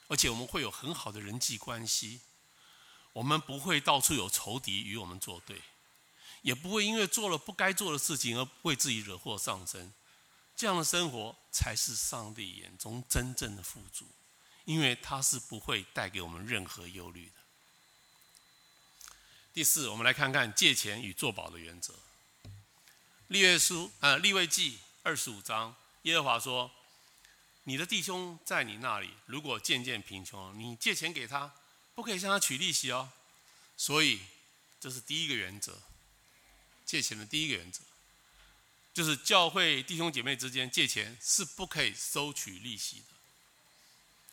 [0.08, 2.22] 而且我们会有很好的人际关系。
[3.12, 5.60] 我们不会到处有仇敌与我们作对，
[6.42, 9.92] 也不会因为做了不该做的事情而为自己惹祸上身。
[10.54, 14.06] 这样的生活才是上帝眼中真正的富足，
[14.64, 17.32] 因为他是不会带给我们任何忧虑的。
[19.54, 21.94] 第四，我们来看看借钱与作保的原则。
[23.28, 26.70] 利未书，啊，利未记二十五章，耶和华说
[27.64, 31.54] ：“你的弟兄在你那里，如果渐渐贫穷，你借钱给他，
[31.94, 33.10] 不可以向他取利息哦。”
[33.76, 34.20] 所以，
[34.78, 35.82] 这是第一个原则，
[36.92, 37.80] 借钱的第一个原则。
[38.92, 43.04] 就是教会弟兄姐妹之间借钱是不可以收取利息的。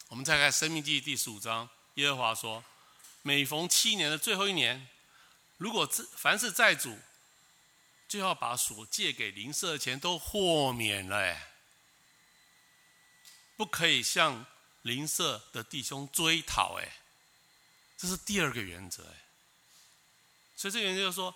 [0.10, 2.62] 我们再看《生命记》第十五章，耶和华说
[3.24, 4.90] ：“每逢七年的最后一年，
[5.56, 7.00] 如果凡是债主，
[8.10, 11.42] 就要把所借给邻舍的钱都豁免了，
[13.56, 14.46] 不可以向
[14.82, 16.98] 邻舍的弟兄追讨，哎，
[17.98, 19.24] 这是第二个原则，哎。
[20.58, 21.34] 所以这个原则就是说。”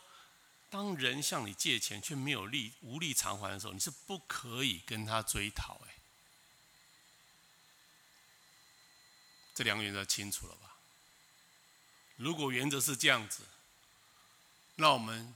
[0.73, 5.79] 当人向你借钱却没有力无力偿还的时候，你是不可以跟他追讨。
[5.87, 5.93] 哎，
[9.53, 10.77] 这两个原则清楚了吧？
[12.15, 13.43] 如果原则是这样子，
[14.77, 15.35] 那我们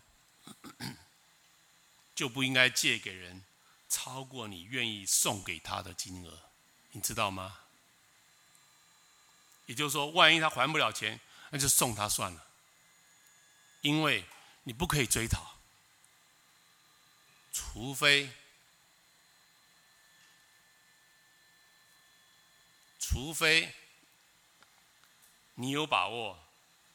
[2.15, 3.43] 就不应该借给人
[3.87, 6.49] 超过你愿意送给他的金额，
[6.93, 7.59] 你知道吗？
[9.67, 11.19] 也就是说，万一他还不了钱，
[11.51, 12.47] 那就送他算了，
[13.81, 14.25] 因为。
[14.67, 15.61] 你不可以追讨，
[17.53, 18.29] 除非，
[22.99, 23.73] 除非
[25.55, 26.37] 你有把握，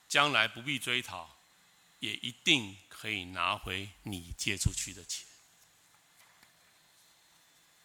[0.07, 1.39] 将来不必追讨，
[2.01, 5.27] 也一定可以拿回你借出去的钱。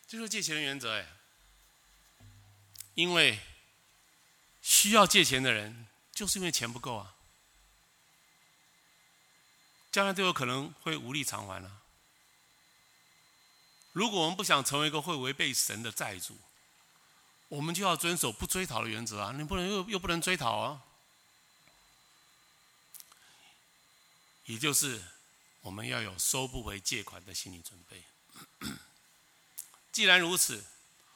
[0.06, 1.08] 这就是借钱的原则哎，
[2.96, 3.40] 因为
[4.62, 7.14] 需要借钱的人，就是因为钱不够啊。
[9.98, 11.82] 将来都有可能会无力偿还了。
[13.94, 16.38] 如果我们不想成为一个会违背神的债主，
[17.48, 19.34] 我们就要遵守不追讨的原则啊！
[19.36, 20.84] 你不能又又不能追讨啊！
[24.46, 25.04] 也就是
[25.62, 28.04] 我们要有收不回借款的心理准备。
[29.92, 30.64] 既然如此，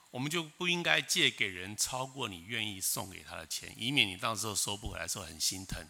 [0.10, 5.88] 我们就不应该借给人超过你愿意送给他的钱，以免你到时候收不回来的时候很心疼。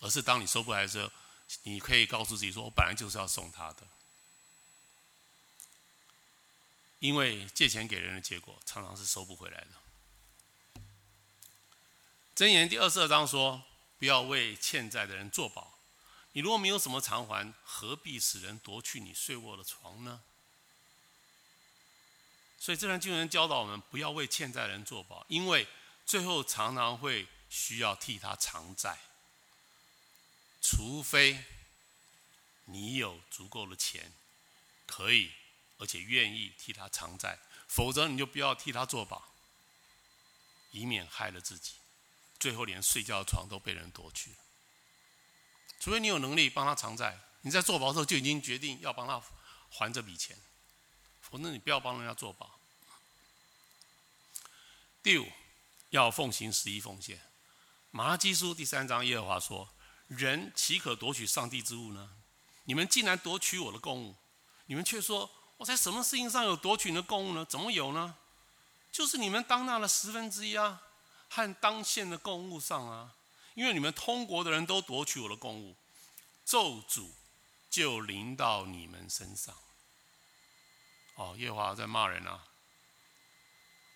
[0.00, 1.10] 而是当你收不来的时候，
[1.62, 3.86] 你可以告诉自己说：“我本来就是要送他的。”
[6.98, 9.68] 因为借钱给人的结果常常是收不回来的。
[12.34, 13.62] 箴言第二十二章说
[13.98, 15.78] ：“不要为欠债的人作保。
[16.32, 20.22] 你如果没有什么偿还，何必使人夺去你睡卧的床呢？”
[22.58, 25.66] 所以这段经文教导我们不要为欠债的人作保，因为
[26.04, 28.98] 最后常常会需要替他偿债。
[30.68, 31.44] 除非
[32.64, 34.12] 你有足够的钱，
[34.84, 35.32] 可以
[35.78, 39.32] 而且愿意替他偿债，否则你就不要替他作保，
[40.72, 41.74] 以免害了自己，
[42.40, 44.36] 最后连睡觉的床都被人夺去了。
[45.78, 49.22] 除非你有能力帮他偿债，你在作保的时候就已经决定要帮他
[49.70, 50.36] 还这笔钱，
[51.20, 52.58] 否则你不要帮人家作保。
[55.00, 55.30] 第五，
[55.90, 57.22] 要奉行十一奉献。
[57.92, 59.72] 马拉基书第三章，耶和华说。
[60.08, 62.10] 人岂可夺取上帝之物呢？
[62.64, 64.16] 你们竟然夺取我的供物，
[64.66, 67.44] 你们却说我在什么事情上有夺取你的供物呢？
[67.44, 68.16] 怎么有呢？
[68.92, 70.82] 就是你们当纳的十分之一啊，
[71.28, 73.14] 和当献的供物上啊，
[73.54, 75.76] 因为你们通国的人都夺取我的供物，
[76.44, 77.10] 咒诅
[77.68, 79.54] 就临到你们身上。
[81.16, 82.44] 哦，耶华在骂人啊！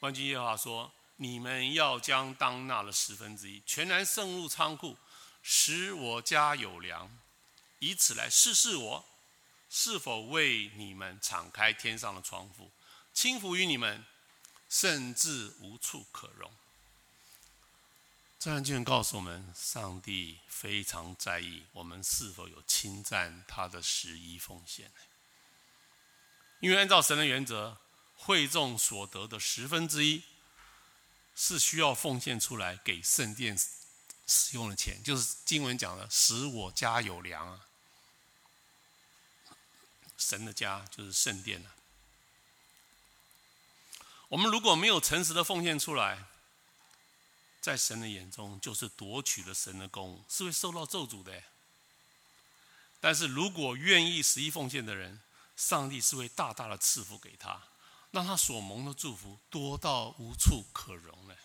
[0.01, 4.96] 万军耶和华说：你们要将当纳的十分之一全然送入仓库。
[5.42, 7.18] 使我家有粮，
[7.79, 9.05] 以此来试试我
[9.68, 12.70] 是否为你们敞开天上的窗户，
[13.12, 14.05] 倾福于你们，
[14.68, 16.53] 甚至无处可容。
[18.38, 24.90] 这段经文告诉我们，上帝非常在意我们是否有侵占他的十一奉献。
[26.60, 27.79] 因为按照神的原则，
[28.14, 30.23] 会众所得的十分之一
[31.35, 33.58] 是需要奉献出来给圣殿。
[34.31, 37.66] 使用的钱，就是经文讲的，使我家有粮啊。
[40.16, 41.74] 神的家就是圣殿了。
[44.28, 46.26] 我们如果没有诚实的奉献出来，
[47.60, 51.42] 在神的眼中就是夺取了神的功，是会受到咒诅的。
[53.00, 55.20] 但是如果愿意十一奉献的人，
[55.56, 57.64] 上帝是会大大的赐福给他，
[58.12, 61.37] 让他所蒙的祝福多到无处可容了。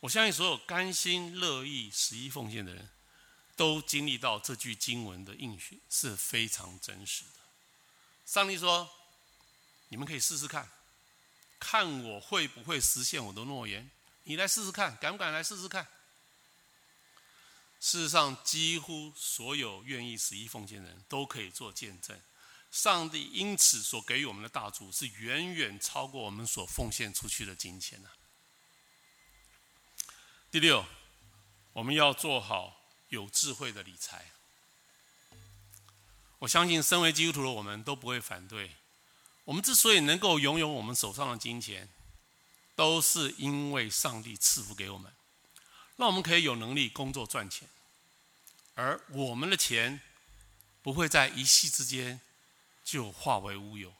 [0.00, 2.88] 我相信所有甘心乐意十一奉献的人，
[3.56, 7.40] 都经历到这句经文的应许是非常真实的。
[8.24, 8.88] 上帝说
[9.88, 10.70] ：“你们可以试试看，
[11.58, 13.90] 看我会不会实现我的诺言。
[14.24, 15.86] 你来试试看，敢不敢来试试看？”
[17.80, 22.20] 事实上，几乎所有愿意十一奉献的人都可以做见证。
[22.70, 28.10] 上帝因此所给予我们的大主，是远远超过我们所奉献出去的金钱的。
[30.50, 30.86] 第六，
[31.74, 32.80] 我们要做好
[33.10, 34.30] 有智慧的理财。
[36.38, 38.70] 我相信，身为基督徒的我们都不会反对。
[39.44, 41.90] 我们之所以能够拥有我们手上的金钱，
[42.74, 45.12] 都是因为上帝赐福给我们，
[45.96, 47.68] 让我们可以有能力工作赚钱，
[48.72, 50.00] 而我们的钱
[50.82, 52.22] 不会在一夕之间
[52.82, 53.92] 就化为乌有，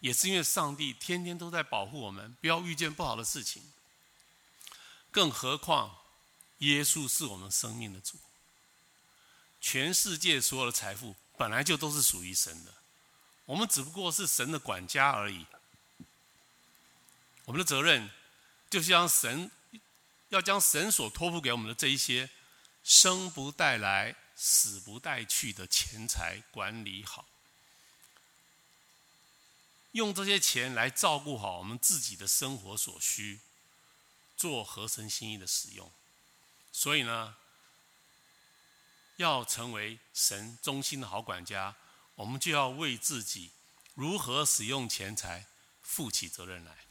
[0.00, 3.62] 也是因为上帝天天都在保护我们，不要遇见不好的事情。
[5.14, 5.96] 更何况，
[6.58, 8.18] 耶稣是我们生命的主，
[9.60, 11.14] 全世界所有的财富。
[11.36, 12.74] 本来就都是属于神的，
[13.44, 15.46] 我们只不过是神的管家而已。
[17.44, 18.10] 我们的责任
[18.68, 19.50] 就是将神
[20.30, 22.28] 要将神所托付给我们的这一些
[22.82, 27.26] 生不带来、死不带去的钱财管理好，
[29.92, 33.40] 用这些钱来照顾好我们自己的生活所需，
[34.36, 35.92] 做合神心意的使用。
[36.72, 37.36] 所以呢，
[39.16, 41.76] 要成为神忠心的好管家，
[42.16, 43.52] 我们就要为自己
[43.94, 45.46] 如何使用钱财
[45.82, 46.86] 负起责任来。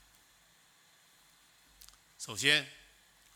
[2.17, 2.71] 首先，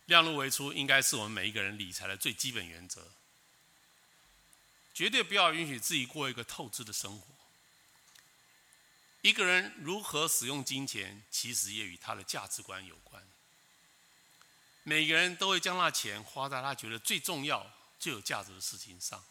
[0.05, 3.11] 量入为出应该是我们每一个人理财的最基本原则，
[4.93, 7.27] 绝对不要允许自己过一个透支的生活。
[9.21, 13.27] 一个人如何使用金钱，其实也与他的价值观有关。
[14.87, 17.69] 每个人都会将那钱花在他觉得最重要。
[17.99, 19.21] 最有价值的事情上，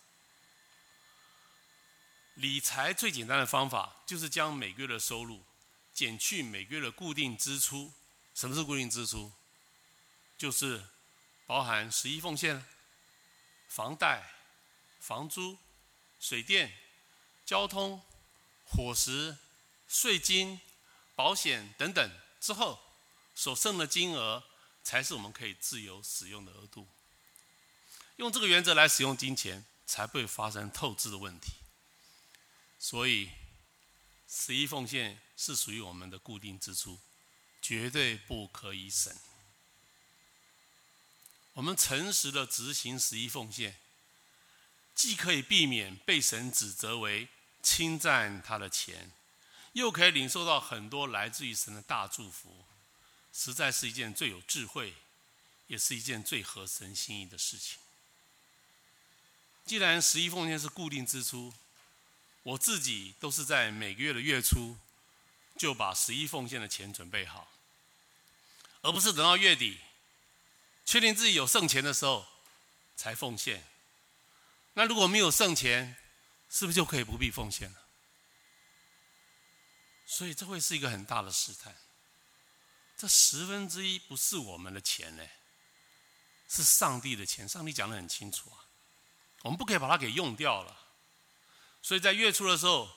[2.34, 5.44] 理财最简单的方法就是将每个月的收入
[5.94, 7.92] 减去每个月的固定支出。
[8.34, 9.32] 什么是固定支出？
[10.36, 10.84] 就是
[11.46, 12.66] 包含十一奉献、
[13.68, 14.34] 房贷、
[14.98, 15.57] 房租、
[16.18, 16.76] 水电、
[17.46, 18.02] 交通、
[18.64, 19.38] 伙食、
[19.86, 20.61] 税金、
[21.14, 22.80] 保险等等之后
[23.32, 24.42] 所剩的金额，
[24.87, 26.87] 才是我们可以自由使用的额度。
[28.18, 31.55] 用这个原则来使用金钱，才不会发生透支的问题。
[32.78, 33.32] 所以，
[34.28, 37.01] 十一奉献是属于我们的固定支出，
[37.61, 39.12] 绝对不可以省。
[41.55, 43.80] 我们诚实的执行十一奉献，
[44.95, 47.26] 既可以避免被神指责为
[47.61, 49.11] 侵占他的钱，
[49.72, 52.64] 又可以领受到很多来自于神的大祝福，
[53.39, 54.95] 实在是一件最有智慧，
[55.66, 57.78] 也是一件最合神心意的事情。
[59.66, 61.53] 既然十一奉献是固定支出，
[62.43, 64.78] 我自己都是在每个月的月初
[65.59, 67.53] 就把十一奉献的钱准备好，
[68.80, 69.80] 而不是等到月底
[70.87, 72.26] 确定自己有剩钱的时候
[72.97, 73.62] 才奉献。
[74.72, 75.99] 那如果没有剩钱，
[76.49, 77.82] 是不是就可以不必奉献了？
[80.07, 81.76] 所以这会是一个很大的试探。
[82.97, 85.22] 这十分之一不是我们的钱呢，
[86.49, 87.49] 是上帝的钱。
[87.49, 88.64] 上帝讲的很清楚啊。
[89.42, 90.76] 我们不可以把它给用掉了，
[91.82, 92.90] 所以在月初的时候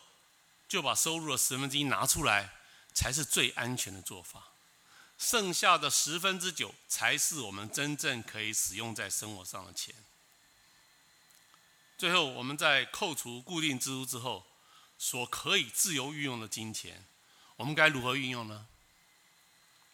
[0.68, 2.54] 就把收入的十分之一拿出来，
[2.93, 4.54] 才是最安全的做法。
[5.18, 9.93] 剩下的十分之九才是我们真正可以使用在生活上的钱。
[11.97, 14.47] 最后，我们在扣除固定支出之后，
[14.97, 17.06] 所可以自由运用的金钱，
[17.58, 18.68] 我们该如何运用呢？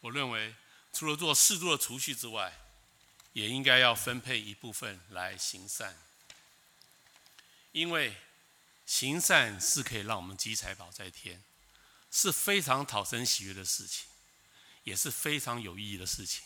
[0.05, 0.53] 我认为，
[0.93, 2.53] 除了做适度的储蓄之外，
[3.33, 5.97] 也应该要分配一部分来行善。
[7.71, 8.15] 因为
[8.85, 11.43] 行善是可以让我们积财宝在天，
[12.11, 14.05] 是非常讨神喜悦的事情，
[14.83, 16.43] 也是非常有意义的事情。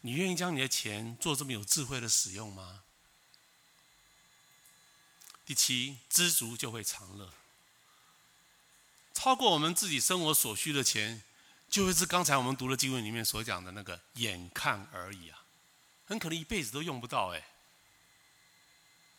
[0.00, 2.82] 你愿意将你的钱做这么有智慧的使用吗？
[5.44, 7.34] 第七，知足就会常乐。
[9.12, 11.22] 超过我们自己生活所需的钱，
[11.68, 15.44] 就会是刚才我们读的经文里面所讲的那个眼看而已啊，
[16.06, 17.42] 很可能一辈子都用不到哎。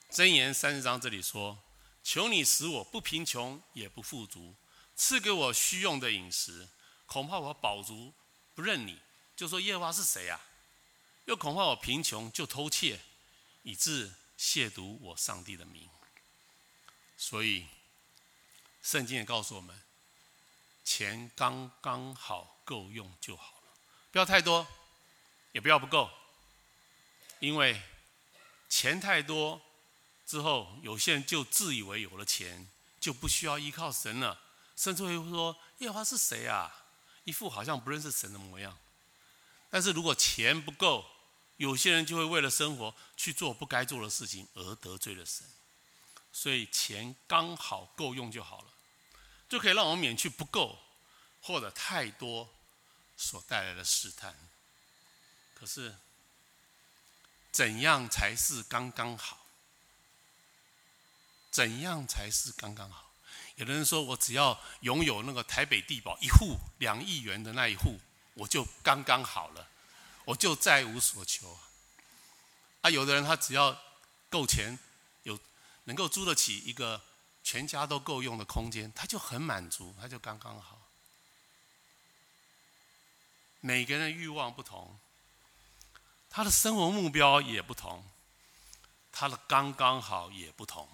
[0.09, 1.61] 箴言三十章这里说
[2.01, 4.55] ：“求你使我不贫穷也不富足，
[4.95, 6.67] 赐给我需用的饮食。
[7.05, 8.13] 恐怕我饱足
[8.55, 8.99] 不认你，
[9.35, 10.41] 就说耶和华是谁啊？
[11.25, 13.01] 又恐怕我贫穷就偷窃，
[13.63, 15.89] 以致亵渎我上帝的名。”
[17.17, 17.67] 所以，
[18.81, 19.77] 圣经也告诉我们：
[20.87, 23.73] 钱刚刚好够用就好了，
[24.09, 24.65] 不要太多，
[25.51, 26.09] 也不要不够，
[27.39, 27.81] 因为
[28.69, 29.61] 钱太多。
[30.25, 32.69] 之后，有些人就自以为有了钱，
[33.01, 34.39] 就不需要依靠神了，
[34.77, 36.85] 甚至会说：“耶和华是谁啊？”
[37.25, 38.77] 一副好像不认识神的模样。
[39.69, 41.05] 但是如果钱不够，
[41.57, 45.45] 有些人就会为了生活去做不该做的事情，而得罪了神。
[46.31, 48.67] 所以钱刚好够用就好了，
[49.49, 50.77] 就可以让我们免去不够
[51.41, 52.49] 或者太多
[53.15, 54.35] 所带来的试探。
[55.53, 55.95] 可是，
[57.51, 59.45] 怎样才是刚刚好？
[61.49, 63.11] 怎样才是刚刚好？
[63.55, 67.99] 有的人说，我只要拥有那个台北地堡一户两亿元的那一户，
[68.35, 69.67] 我就刚刚好了，
[70.25, 71.57] 我就再无所求。
[72.81, 73.81] 啊，有的人他只要
[74.29, 74.77] 够钱，
[75.23, 75.39] 有
[75.85, 77.01] 能够租得起一个
[77.49, 80.81] 全家都够用的空间，他就很满足，他就刚刚好。
[83.61, 84.99] 每个人的欲望不同，
[86.29, 88.05] 他的生活目标也不同，
[89.13, 90.89] 他的刚刚好也不同。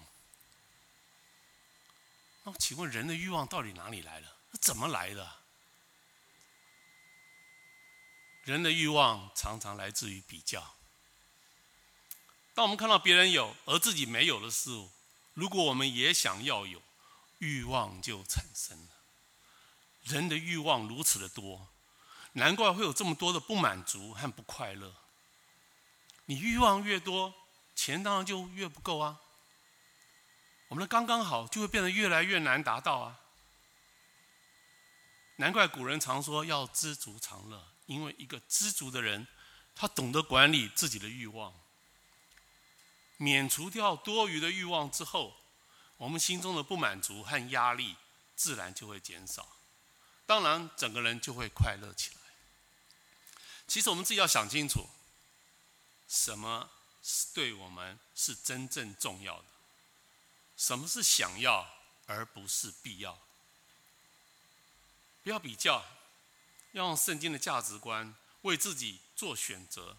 [2.44, 4.28] 那请问人的欲望到底哪里来的？
[4.60, 5.28] 怎么来的？
[8.44, 10.76] 人的欲望常常来自于比较。
[12.54, 14.92] 当我们看到别人有而自己没有的事物，
[15.34, 16.80] 如果我们也想要有，
[17.38, 18.92] 欲望就产生了。
[20.02, 21.68] 人的欲望如此的多，
[22.32, 24.94] 难怪会有这么多的不满足和不快乐。
[26.26, 27.34] 你欲望越多，
[27.74, 29.20] 钱当然就越不够啊。
[30.68, 33.20] 我们的刚刚好就会变得越来越难达到啊！
[35.36, 39.26] 难怪古人常说要知足常乐，因为一个知足的人，
[39.74, 41.52] 他懂得管理自己的欲望，
[43.16, 45.36] 免除掉多余的欲望之后，
[45.96, 47.96] 我们心中的不满足和压力
[48.34, 49.56] 自然就会减少，
[50.26, 52.20] 当然整个人就会快乐起来。
[53.66, 54.88] 其实我们自己要想清楚，
[56.08, 56.70] 什么
[57.02, 59.44] 是对我们是真正重要的。
[60.56, 61.68] 什么是想要，
[62.06, 63.18] 而不是必要？
[65.22, 65.84] 不要比较，
[66.72, 69.96] 要用圣经的价值观为自己做选择，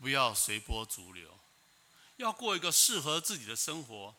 [0.00, 1.38] 不要随波逐流，
[2.16, 4.14] 要过一个适合自己的生活，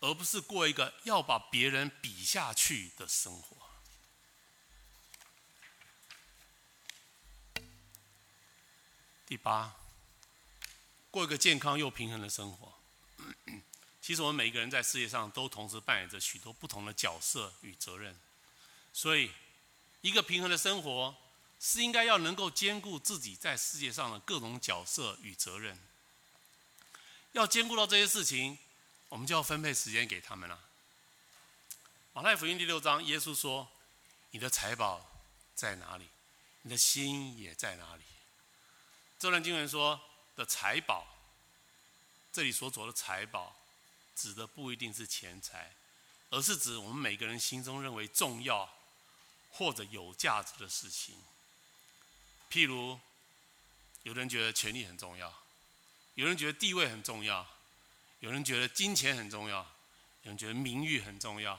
[0.00, 3.56] 而不是过一个要把别人比下去的生活。
[9.26, 9.76] 第八，
[11.10, 12.74] 过一个健康又平衡的生活。
[14.02, 18.18] 其实我们每一个人在世界上都同时扮演着许多不同的角色与责任，
[18.92, 19.30] 所以
[20.00, 21.14] 一个平衡的生活
[21.60, 25.89] 是应该要能够兼顾自己在世界上的各种角色与责任。
[27.32, 28.58] 要兼顾到这些事情，
[29.08, 30.58] 我们就要分配时间给他们了。
[32.12, 33.68] 马太福音第六章，耶稣说
[34.32, 35.08] ：“你的财宝
[35.54, 36.08] 在哪里，
[36.62, 38.02] 你的心也在哪里。”
[39.18, 40.00] 这段经文说
[40.34, 41.06] 的财宝，
[42.32, 43.56] 这里所说的财宝。
[44.16, 45.72] 指的不一定是钱财，
[46.28, 48.70] 而是指我们每个人心中认为重要
[49.50, 51.16] 或者有价值的事情。
[52.50, 53.00] 譬如，
[54.02, 55.42] 有人觉得权力很重要，
[56.20, 57.46] 有人觉得地位很重要，
[58.18, 59.60] 有人觉得金钱很重要，
[60.22, 61.58] 有人觉得名誉很重要。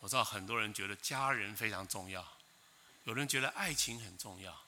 [0.00, 2.36] 我知道很多人觉得家人非常重要，
[3.04, 4.64] 有人觉得爱情很重要，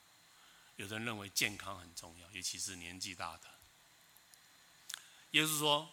[0.77, 3.43] 有人认为健康很重要，尤其是年纪大的。
[5.33, 5.91] 耶稣说。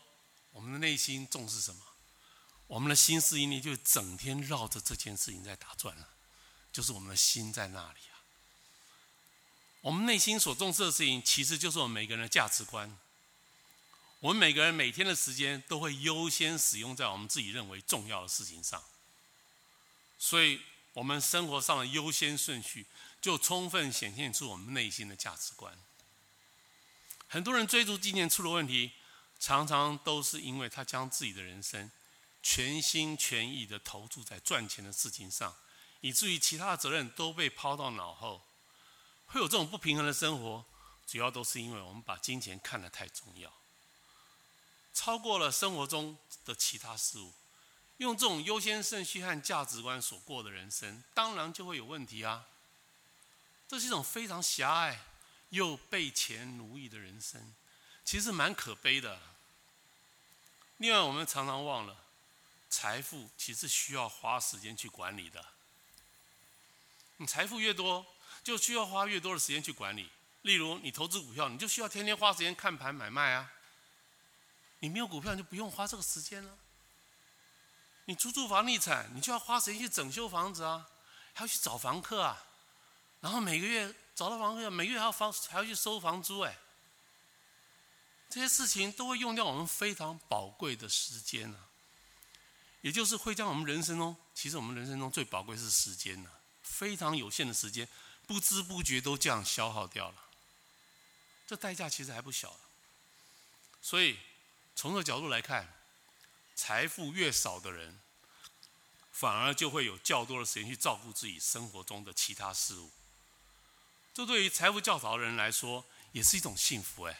[0.54, 1.82] 我们的内心重视什么？
[2.68, 6.10] 我们的心思意念就整天绕着这件事情在打转了，
[6.74, 8.00] 就是我们的心在那里。
[9.82, 12.98] 我们内心所重视的事情，其实就是我们每个人的价值观。
[14.20, 18.82] 我们每个人每天的时间都会优先使用在我们自己认为重要的事情上，
[20.18, 20.62] 所以
[20.94, 22.86] 我们生活上的优先顺序
[23.20, 25.78] 就充分显现出我们内心的价值观。
[27.28, 28.92] 很多人追逐金钱出了问题。
[29.40, 31.90] 常常都是因为他将自己的人生
[32.44, 35.56] 全心全意的投注在赚钱的事情上，
[36.02, 38.40] 以至于其他的责任都被抛到脑后。
[39.32, 40.66] 会有这种不平衡的生活，
[41.08, 43.52] 主要都是因为我们把金钱看得太重要，
[44.94, 47.32] 超过了生活中的其他事物。
[47.98, 52.46] 用这种优先顺序和价值观所过的人生，当然就会有问题啊。
[53.70, 55.00] 这是一种非常狭隘
[55.50, 57.54] 又被钱奴役的人生，
[58.04, 59.18] 其实蛮可悲的。
[60.78, 61.96] 另外，我们常常忘了，
[62.70, 65.46] 财富其实需要花时间去管理的。
[67.18, 68.06] 你财富越多，
[68.44, 70.10] 就需要花越多的时间去管理。
[70.44, 73.52] 例如，你投资股票，你就需要天天花时间看盘买卖啊。
[74.80, 76.58] 你没有股票，你就不用花这个时间了。
[78.06, 80.90] 你出租房地产，你就要花时间去整修房子啊，
[81.34, 82.44] 还要去找房客啊，
[83.20, 86.58] 然后每个月找到房客，每个月还要房还要去收房租哎。
[88.28, 91.60] 这些事情都会用掉我们非常宝贵的时间啊，
[92.82, 96.30] 也就是会将我们人生中，其实我们人生中最宝贵是时间呐，
[96.64, 97.88] 非常有限的时间，
[98.32, 100.16] 不知不觉都这样消耗掉了，
[101.46, 102.58] 这代价其实还不小。
[103.82, 104.18] 所以
[104.74, 105.68] 从这角度来看，
[106.56, 108.00] 财富越少的人，
[109.12, 112.90] 反而就会有较多的时间去照顾自己生活中的其他事物。
[114.14, 117.20] 这对于财富较少的人来说，也是一种幸福哎。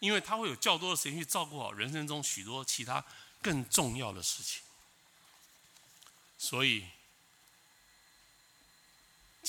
[0.00, 3.04] 因为他会有较多的时间去照顾好人生中许多其他
[3.40, 4.62] 更重要的事情，
[6.36, 6.88] 所以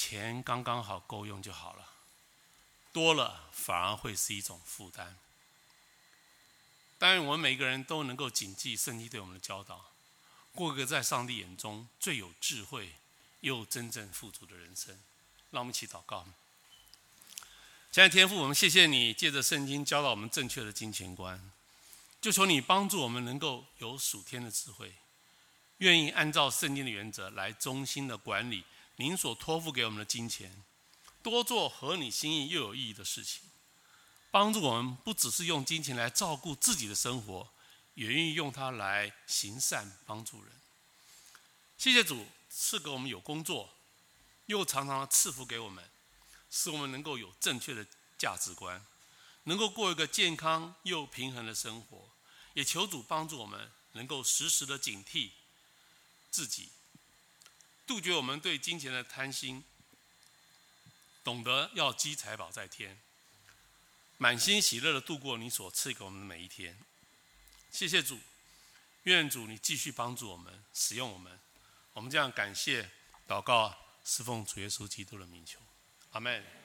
[0.02, 1.88] 钱刚刚好够用就好了，
[2.92, 5.16] 多了反而会是一种负担。
[6.98, 9.92] 但愿我们每个人都能够谨记圣经对我们的教导，
[10.56, 12.96] 过个在上帝眼中最有智慧
[13.42, 14.98] 又真正富足的人生。
[15.52, 16.26] 让我们一起祷告。
[17.92, 21.52] 亲爱的天父，我们谢谢你借着圣经教导我们正确的金钱观，
[22.20, 24.96] 就求你帮助我们能够有属天的智慧，
[25.78, 28.64] 愿意按照圣经的原则来忠心的管理
[28.98, 30.64] 您所托付给我们的金钱，
[31.24, 33.50] 多做合你心意又有意义的事情，
[34.30, 37.52] 帮助我们不只是用金钱来照顾自己的生活，
[37.96, 40.54] 也愿意用它来行善帮助人。
[41.78, 43.74] 谢谢主赐给我们有工作，
[44.46, 45.90] 又常常赐福给我们。
[46.54, 47.88] 使我们能够有正确的
[48.18, 48.86] 价值观，
[49.46, 52.10] 能够过一个健康又平衡的生活，
[52.54, 55.32] 也求主帮助我们能够时时的警惕
[56.30, 56.68] 自己，
[57.92, 59.66] 杜绝我们对金钱的贪心，
[61.26, 62.98] 懂得要积财宝在天，
[64.18, 66.80] 满心喜乐的度过你所赐给我们的每一天。
[67.70, 68.18] 谢谢主，
[69.04, 71.38] 愿主你继续帮助我们，使用我们，
[71.92, 72.90] 我们这样感谢
[73.28, 75.60] 祷告，侍奉主耶稣基督的名求。
[76.12, 76.61] 阿门。